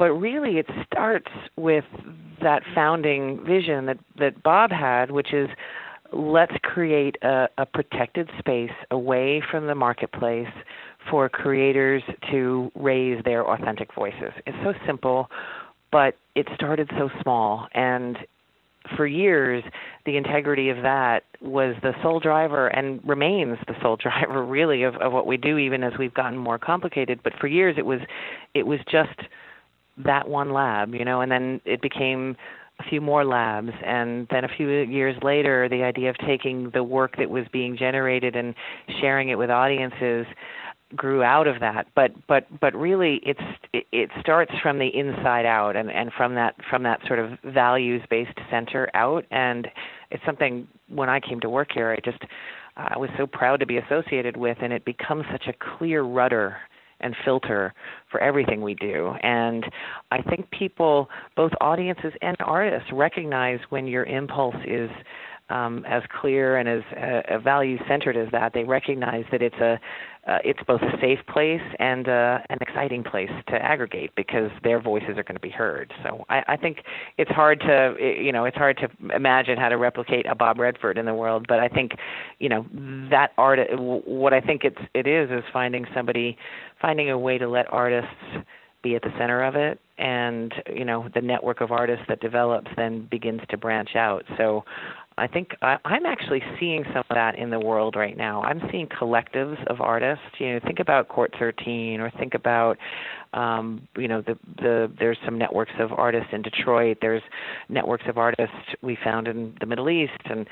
but 0.00 0.12
really 0.12 0.58
it 0.58 0.66
starts 0.86 1.30
with 1.56 1.84
that 2.42 2.62
founding 2.74 3.44
vision 3.44 3.84
that 3.84 3.98
that 4.18 4.42
Bob 4.42 4.72
had, 4.72 5.10
which 5.10 5.34
is 5.34 5.48
let's 6.12 6.54
create 6.62 7.16
a, 7.22 7.48
a 7.58 7.66
protected 7.66 8.28
space 8.38 8.72
away 8.90 9.42
from 9.50 9.66
the 9.66 9.74
marketplace 9.74 10.48
for 11.10 11.28
creators 11.28 12.02
to 12.30 12.72
raise 12.74 13.22
their 13.24 13.46
authentic 13.46 13.94
voices. 13.94 14.32
It's 14.46 14.56
so 14.64 14.72
simple, 14.86 15.28
but 15.92 16.14
it 16.34 16.48
started 16.54 16.90
so 16.98 17.10
small 17.22 17.68
and 17.74 18.16
for 18.96 19.06
years, 19.06 19.62
the 20.06 20.16
integrity 20.16 20.70
of 20.70 20.78
that 20.78 21.24
was 21.42 21.76
the 21.82 21.92
sole 22.02 22.18
driver 22.18 22.68
and 22.68 22.98
remains 23.06 23.58
the 23.66 23.74
sole 23.82 23.96
driver, 24.00 24.42
really, 24.42 24.84
of, 24.84 24.94
of 24.96 25.12
what 25.12 25.26
we 25.26 25.36
do, 25.36 25.58
even 25.58 25.84
as 25.84 25.92
we've 25.98 26.14
gotten 26.14 26.38
more 26.38 26.58
complicated. 26.58 27.20
But 27.22 27.34
for 27.38 27.46
years, 27.46 27.74
it 27.76 27.84
was, 27.84 28.00
it 28.54 28.66
was 28.66 28.80
just 28.90 29.28
that 30.04 30.28
one 30.28 30.52
lab, 30.52 30.94
you 30.94 31.04
know, 31.04 31.20
and 31.20 31.30
then 31.30 31.60
it 31.64 31.80
became 31.80 32.36
a 32.80 32.88
few 32.88 33.00
more 33.00 33.24
labs. 33.24 33.72
And 33.84 34.26
then 34.30 34.44
a 34.44 34.48
few 34.48 34.68
years 34.68 35.16
later 35.22 35.68
the 35.68 35.82
idea 35.82 36.10
of 36.10 36.16
taking 36.18 36.70
the 36.70 36.82
work 36.82 37.16
that 37.18 37.30
was 37.30 37.44
being 37.52 37.76
generated 37.76 38.36
and 38.36 38.54
sharing 39.00 39.28
it 39.28 39.36
with 39.36 39.50
audiences 39.50 40.26
grew 40.96 41.22
out 41.22 41.46
of 41.46 41.60
that. 41.60 41.86
But 41.94 42.12
but 42.26 42.46
but 42.60 42.74
really 42.74 43.20
it's 43.22 43.40
it 43.72 44.10
starts 44.20 44.52
from 44.62 44.78
the 44.78 44.88
inside 44.88 45.46
out 45.46 45.76
and 45.76 45.90
and 45.90 46.10
from 46.16 46.34
that 46.34 46.54
from 46.68 46.82
that 46.84 47.00
sort 47.06 47.18
of 47.18 47.38
values 47.44 48.02
based 48.10 48.36
center 48.50 48.88
out. 48.94 49.24
And 49.30 49.68
it's 50.10 50.24
something 50.24 50.66
when 50.88 51.08
I 51.08 51.20
came 51.20 51.40
to 51.40 51.48
work 51.48 51.68
here 51.72 51.90
I 51.90 51.98
just 52.04 52.22
I 52.76 52.96
was 52.96 53.10
so 53.18 53.26
proud 53.26 53.60
to 53.60 53.66
be 53.66 53.76
associated 53.76 54.36
with 54.36 54.58
and 54.62 54.72
it 54.72 54.84
becomes 54.84 55.24
such 55.30 55.46
a 55.48 55.78
clear 55.78 56.02
rudder 56.02 56.56
and 57.00 57.14
filter 57.24 57.72
for 58.10 58.20
everything 58.20 58.60
we 58.60 58.74
do. 58.74 59.12
And 59.22 59.64
I 60.10 60.22
think 60.22 60.50
people, 60.50 61.08
both 61.36 61.52
audiences 61.60 62.12
and 62.22 62.36
artists, 62.40 62.88
recognize 62.92 63.60
when 63.70 63.86
your 63.86 64.04
impulse 64.04 64.56
is 64.66 64.90
um, 65.50 65.84
as 65.86 66.02
clear 66.20 66.56
and 66.56 66.68
as 66.68 66.82
uh, 66.96 67.38
value 67.38 67.78
centered 67.88 68.16
as 68.16 68.30
that. 68.32 68.52
They 68.54 68.64
recognize 68.64 69.24
that 69.32 69.42
it's 69.42 69.56
a 69.56 69.78
uh, 70.26 70.38
it's 70.44 70.60
both 70.66 70.82
a 70.82 71.00
safe 71.00 71.18
place 71.32 71.62
and 71.78 72.06
uh, 72.06 72.38
an 72.50 72.58
exciting 72.60 73.02
place 73.02 73.30
to 73.48 73.54
aggregate 73.54 74.12
because 74.16 74.50
their 74.62 74.78
voices 74.78 75.16
are 75.16 75.22
going 75.22 75.34
to 75.34 75.40
be 75.40 75.50
heard. 75.50 75.92
So 76.04 76.24
I, 76.28 76.42
I 76.46 76.56
think 76.56 76.78
it's 77.16 77.30
hard 77.30 77.60
to 77.60 77.94
you 77.98 78.32
know 78.32 78.44
it's 78.44 78.56
hard 78.56 78.78
to 78.78 79.14
imagine 79.14 79.58
how 79.58 79.68
to 79.68 79.76
replicate 79.76 80.26
a 80.26 80.34
Bob 80.34 80.58
Redford 80.58 80.98
in 80.98 81.06
the 81.06 81.14
world, 81.14 81.46
but 81.48 81.58
I 81.58 81.68
think 81.68 81.92
you 82.38 82.48
know 82.48 82.66
that 83.10 83.32
art. 83.38 83.58
What 83.78 84.32
I 84.32 84.40
think 84.40 84.64
it's 84.64 84.80
it 84.94 85.06
is 85.06 85.30
is 85.30 85.44
finding 85.52 85.86
somebody 85.94 86.36
finding 86.80 87.10
a 87.10 87.18
way 87.18 87.38
to 87.38 87.48
let 87.48 87.72
artists 87.72 88.14
be 88.82 88.94
at 88.94 89.02
the 89.02 89.12
center 89.18 89.42
of 89.42 89.56
it 89.56 89.78
and 89.98 90.54
you 90.74 90.84
know 90.84 91.08
the 91.14 91.20
network 91.20 91.60
of 91.60 91.70
artists 91.70 92.04
that 92.08 92.20
develops 92.20 92.70
then 92.76 93.06
begins 93.10 93.40
to 93.50 93.56
branch 93.56 93.94
out 93.94 94.24
so 94.38 94.64
I 95.20 95.26
think 95.26 95.54
I, 95.60 95.76
I'm 95.84 96.06
actually 96.06 96.42
seeing 96.58 96.82
some 96.84 97.04
of 97.10 97.14
that 97.14 97.38
in 97.38 97.50
the 97.50 97.60
world 97.60 97.94
right 97.94 98.16
now. 98.16 98.42
I'm 98.42 98.62
seeing 98.72 98.86
collectives 98.86 99.62
of 99.66 99.82
artists. 99.82 100.24
You 100.38 100.54
know, 100.54 100.60
think 100.64 100.80
about 100.80 101.08
Court 101.08 101.30
13, 101.38 102.00
or 102.00 102.10
think 102.18 102.32
about, 102.32 102.78
um, 103.34 103.86
you 103.98 104.08
know, 104.08 104.22
the 104.22 104.38
the 104.56 104.90
there's 104.98 105.18
some 105.26 105.36
networks 105.36 105.72
of 105.78 105.92
artists 105.92 106.30
in 106.32 106.40
Detroit. 106.40 106.98
There's 107.02 107.22
networks 107.68 108.04
of 108.08 108.16
artists 108.16 108.56
we 108.80 108.96
found 109.04 109.28
in 109.28 109.54
the 109.60 109.66
Middle 109.66 109.90
East, 109.90 110.12
and 110.24 110.46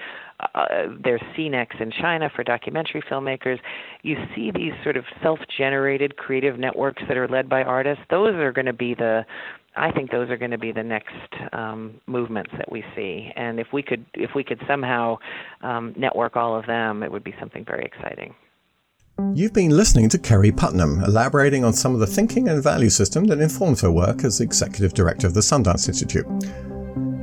uh, 0.54 0.66
there's 1.02 1.22
CNEX 1.34 1.80
in 1.80 1.90
China 1.90 2.30
for 2.36 2.44
documentary 2.44 3.02
filmmakers. 3.10 3.58
You 4.02 4.16
see 4.36 4.50
these 4.50 4.72
sort 4.82 4.98
of 4.98 5.04
self-generated 5.22 6.18
creative 6.18 6.58
networks 6.58 7.02
that 7.08 7.16
are 7.16 7.26
led 7.26 7.48
by 7.48 7.62
artists. 7.62 8.04
Those 8.10 8.34
are 8.34 8.52
going 8.52 8.66
to 8.66 8.74
be 8.74 8.94
the 8.94 9.24
I 9.76 9.92
think 9.92 10.10
those 10.10 10.30
are 10.30 10.36
going 10.36 10.50
to 10.50 10.58
be 10.58 10.72
the 10.72 10.82
next 10.82 11.12
um, 11.52 12.00
movements 12.06 12.50
that 12.56 12.70
we 12.70 12.84
see, 12.96 13.30
and 13.36 13.60
if 13.60 13.68
we 13.72 13.82
could 13.82 14.04
if 14.14 14.30
we 14.34 14.42
could 14.42 14.60
somehow 14.66 15.18
um, 15.62 15.94
network 15.96 16.36
all 16.36 16.58
of 16.58 16.66
them, 16.66 17.02
it 17.02 17.12
would 17.12 17.24
be 17.24 17.34
something 17.38 17.64
very 17.64 17.84
exciting. 17.84 18.34
You've 19.34 19.52
been 19.52 19.70
listening 19.70 20.08
to 20.10 20.18
Keri 20.18 20.52
Putnam, 20.52 21.02
elaborating 21.02 21.64
on 21.64 21.72
some 21.72 21.92
of 21.92 21.98
the 21.98 22.06
thinking 22.06 22.48
and 22.48 22.62
value 22.62 22.88
system 22.88 23.24
that 23.24 23.40
informs 23.40 23.80
her 23.80 23.90
work 23.90 24.24
as 24.24 24.40
executive 24.40 24.94
director 24.94 25.26
of 25.26 25.34
the 25.34 25.40
Sundance 25.40 25.88
Institute. 25.88 26.26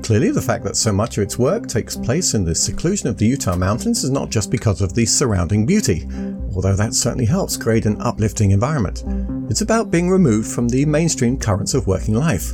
Clearly, 0.06 0.30
the 0.30 0.40
fact 0.40 0.64
that 0.66 0.78
so 0.78 0.94
much 0.94 1.18
of 1.18 1.24
its 1.24 1.40
work 1.40 1.66
takes 1.66 1.98
place 1.98 2.36
in 2.36 2.46
the 2.46 2.54
seclusion 2.54 3.10
of 3.10 3.18
the 3.18 3.26
Utah 3.26 3.56
mountains 3.56 4.04
is 4.04 4.12
not 4.12 4.30
just 4.30 4.52
because 4.52 4.80
of 4.80 4.94
the 4.94 5.04
surrounding 5.04 5.66
beauty, 5.66 6.08
although 6.54 6.76
that 6.76 6.94
certainly 6.94 7.26
helps 7.26 7.58
create 7.58 7.88
an 7.88 8.00
uplifting 8.00 8.52
environment. 8.52 9.04
It's 9.50 9.62
about 9.62 9.90
being 9.90 10.08
removed 10.08 10.48
from 10.48 10.70
the 10.70 10.86
mainstream 10.86 11.40
currents 11.40 11.74
of 11.74 11.88
working 11.88 12.14
life. 12.14 12.54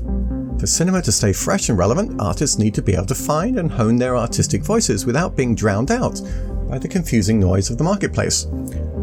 For 0.61 0.65
cinema 0.65 1.01
to 1.01 1.11
stay 1.11 1.33
fresh 1.33 1.67
and 1.67 1.77
relevant, 1.77 2.21
artists 2.21 2.57
need 2.57 2.73
to 2.75 2.81
be 2.81 2.93
able 2.93 3.07
to 3.07 3.15
find 3.15 3.59
and 3.59 3.69
hone 3.69 3.97
their 3.97 4.15
artistic 4.15 4.63
voices 4.63 5.05
without 5.05 5.35
being 5.35 5.53
drowned 5.53 5.91
out 5.91 6.21
by 6.69 6.79
the 6.79 6.87
confusing 6.87 7.37
noise 7.37 7.69
of 7.69 7.77
the 7.77 7.83
marketplace. 7.83 8.45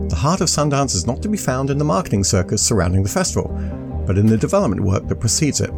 The 0.09 0.17
heart 0.19 0.41
of 0.41 0.49
Sundance 0.49 0.95
is 0.95 1.07
not 1.07 1.21
to 1.21 1.29
be 1.29 1.37
found 1.37 1.69
in 1.69 1.77
the 1.77 1.85
marketing 1.85 2.25
circus 2.25 2.63
surrounding 2.63 3.03
the 3.03 3.11
festival, 3.11 3.49
but 4.07 4.17
in 4.17 4.25
the 4.25 4.39
development 4.39 4.81
work 4.81 5.07
that 5.09 5.21
precedes 5.21 5.61
it. 5.61 5.71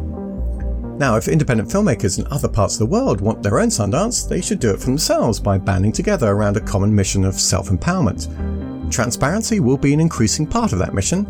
Now, 1.01 1.15
if 1.15 1.27
independent 1.27 1.67
filmmakers 1.67 2.19
in 2.19 2.27
other 2.27 2.47
parts 2.47 2.75
of 2.75 2.79
the 2.81 2.85
world 2.85 3.21
want 3.21 3.41
their 3.41 3.59
own 3.59 3.69
Sundance, 3.69 4.29
they 4.29 4.39
should 4.39 4.59
do 4.59 4.69
it 4.69 4.79
for 4.79 4.85
themselves 4.85 5.39
by 5.39 5.57
banding 5.57 5.91
together 5.91 6.27
around 6.27 6.57
a 6.57 6.61
common 6.61 6.93
mission 6.93 7.25
of 7.25 7.33
self 7.33 7.69
empowerment. 7.69 8.29
Transparency 8.91 9.59
will 9.59 9.77
be 9.77 9.95
an 9.95 9.99
increasing 9.99 10.45
part 10.45 10.73
of 10.73 10.77
that 10.77 10.93
mission, 10.93 11.25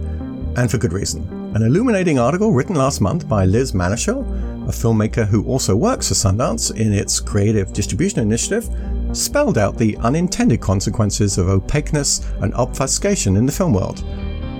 and 0.57 0.69
for 0.69 0.77
good 0.77 0.91
reason. 0.91 1.23
An 1.55 1.61
illuminating 1.61 2.19
article 2.19 2.51
written 2.51 2.75
last 2.75 2.99
month 2.99 3.29
by 3.29 3.45
Liz 3.45 3.71
Manashil, 3.71 4.23
a 4.67 4.73
filmmaker 4.73 5.25
who 5.25 5.45
also 5.45 5.73
works 5.73 6.09
for 6.09 6.15
Sundance 6.15 6.75
in 6.75 6.91
its 6.91 7.21
Creative 7.21 7.71
Distribution 7.71 8.19
Initiative, 8.19 8.67
spelled 9.13 9.57
out 9.57 9.77
the 9.77 9.95
unintended 9.99 10.59
consequences 10.59 11.37
of 11.37 11.47
opaqueness 11.47 12.29
and 12.41 12.53
obfuscation 12.55 13.37
in 13.37 13.45
the 13.45 13.53
film 13.53 13.73
world. 13.73 14.03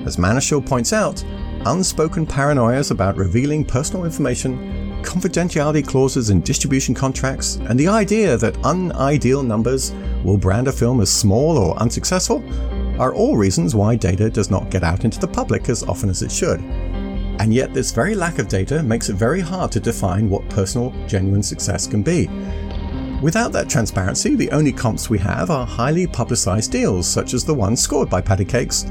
As 0.06 0.16
Manashil 0.16 0.66
points 0.66 0.94
out, 0.94 1.22
unspoken 1.66 2.26
paranoias 2.26 2.92
about 2.92 3.18
revealing 3.18 3.66
personal 3.66 4.06
information, 4.06 4.81
confidentiality 5.04 5.86
clauses 5.86 6.30
in 6.30 6.42
distribution 6.42 6.96
contracts, 6.96 7.56
and 7.56 7.80
the 7.80 7.88
idea 7.88 8.38
that 8.38 8.58
unideal 8.64 9.44
numbers 9.44 9.92
will 10.24 10.38
brand 10.38 10.68
a 10.68 10.72
film 10.72 11.02
as 11.02 11.12
small 11.12 11.58
or 11.58 11.78
unsuccessful 11.78 12.44
are 13.00 13.14
all 13.14 13.38
reasons 13.38 13.76
why 13.76 13.96
data 13.96 14.30
does 14.30 14.52
not 14.52 14.70
get 14.70 14.84
out 14.84 15.06
into 15.06 15.20
the 15.20 15.28
public 15.28 15.70
as 15.70 15.84
often 15.84 16.10
as 16.10 16.22
it 16.22 16.32
should. 16.32 16.60
And 17.40 17.54
yet, 17.54 17.74
this 17.74 17.92
very 17.92 18.14
lack 18.14 18.38
of 18.38 18.48
data 18.48 18.84
makes 18.84 19.10
it 19.10 19.16
very 19.16 19.42
hard 19.42 19.72
to 19.72 19.80
define 19.80 20.30
what 20.30 20.48
personal, 20.50 20.94
genuine 21.08 21.42
success 21.42 21.88
can 21.88 22.04
be. 22.04 22.28
Without 23.22 23.52
that 23.52 23.70
transparency, 23.70 24.36
the 24.36 24.52
only 24.52 24.72
comps 24.72 25.10
we 25.10 25.18
have 25.20 25.50
are 25.50 25.66
highly 25.66 26.08
publicised 26.08 26.72
deals, 26.72 27.08
such 27.08 27.34
as 27.34 27.44
the 27.44 27.54
one 27.54 27.76
scored 27.76 28.10
by 28.10 28.22
Patti 28.22 28.46
Cake$, 28.46 28.86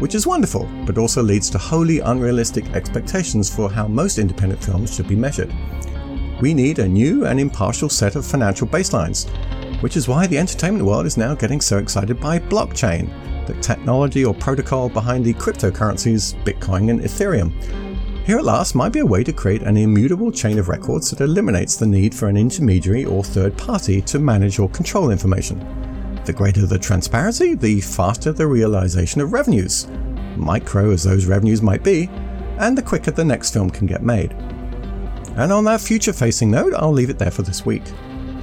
which 0.00 0.14
is 0.14 0.26
wonderful, 0.26 0.68
but 0.86 0.98
also 0.98 1.22
leads 1.22 1.50
to 1.50 1.58
wholly 1.58 2.00
unrealistic 2.00 2.68
expectations 2.74 3.54
for 3.54 3.70
how 3.70 3.86
most 3.86 4.18
independent 4.18 4.62
films 4.62 4.94
should 4.94 5.08
be 5.08 5.16
measured. 5.16 5.52
We 6.40 6.54
need 6.54 6.78
a 6.78 6.88
new 6.88 7.26
and 7.26 7.40
impartial 7.40 7.88
set 7.88 8.14
of 8.14 8.24
financial 8.24 8.66
baselines, 8.66 9.28
which 9.82 9.96
is 9.96 10.08
why 10.08 10.26
the 10.26 10.38
entertainment 10.38 10.84
world 10.84 11.06
is 11.06 11.16
now 11.16 11.34
getting 11.34 11.60
so 11.60 11.78
excited 11.78 12.20
by 12.20 12.38
blockchain, 12.38 13.10
the 13.46 13.54
technology 13.54 14.24
or 14.24 14.34
protocol 14.34 14.88
behind 14.88 15.24
the 15.24 15.34
cryptocurrencies 15.34 16.40
Bitcoin 16.44 16.90
and 16.90 17.00
Ethereum. 17.00 17.52
Here 18.24 18.38
at 18.38 18.44
last 18.44 18.74
might 18.74 18.92
be 18.92 18.98
a 18.98 19.06
way 19.06 19.24
to 19.24 19.32
create 19.32 19.62
an 19.62 19.78
immutable 19.78 20.30
chain 20.30 20.58
of 20.58 20.68
records 20.68 21.10
that 21.10 21.22
eliminates 21.22 21.76
the 21.76 21.86
need 21.86 22.14
for 22.14 22.28
an 22.28 22.36
intermediary 22.36 23.04
or 23.04 23.24
third 23.24 23.56
party 23.56 24.02
to 24.02 24.18
manage 24.18 24.58
or 24.58 24.68
control 24.68 25.10
information. 25.10 25.58
The 26.28 26.34
greater 26.34 26.66
the 26.66 26.78
transparency, 26.78 27.54
the 27.54 27.80
faster 27.80 28.32
the 28.32 28.46
realization 28.46 29.22
of 29.22 29.32
revenues, 29.32 29.86
micro 30.36 30.90
as 30.90 31.02
those 31.02 31.24
revenues 31.24 31.62
might 31.62 31.82
be, 31.82 32.10
and 32.58 32.76
the 32.76 32.82
quicker 32.82 33.10
the 33.10 33.24
next 33.24 33.54
film 33.54 33.70
can 33.70 33.86
get 33.86 34.02
made. 34.02 34.32
And 35.36 35.50
on 35.50 35.64
that 35.64 35.80
future 35.80 36.12
facing 36.12 36.50
note, 36.50 36.74
I'll 36.76 36.92
leave 36.92 37.08
it 37.08 37.18
there 37.18 37.30
for 37.30 37.40
this 37.40 37.64
week. 37.64 37.82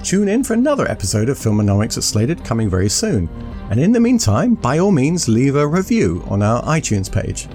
Tune 0.02 0.30
in 0.30 0.44
for 0.44 0.56
another 0.56 0.90
episode 0.90 1.30
of 1.30 1.38
Filmonomics 1.38 1.96
at 1.96 2.04
Slated 2.04 2.44
coming 2.44 2.72
very 2.72 2.90
soon. 2.90 3.30
And 3.70 3.80
in 3.80 3.92
the 3.92 4.00
meantime, 4.00 4.56
by 4.56 4.80
all 4.80 4.92
means, 4.92 5.30
leave 5.30 5.56
a 5.56 5.68
review 5.68 6.24
on 6.26 6.42
our 6.42 6.64
iTunes 6.64 7.12
page. 7.12 7.48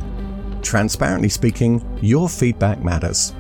Transparently 0.63 1.29
speaking, 1.29 1.85
your 2.01 2.29
feedback 2.29 2.85
matters. 2.85 3.35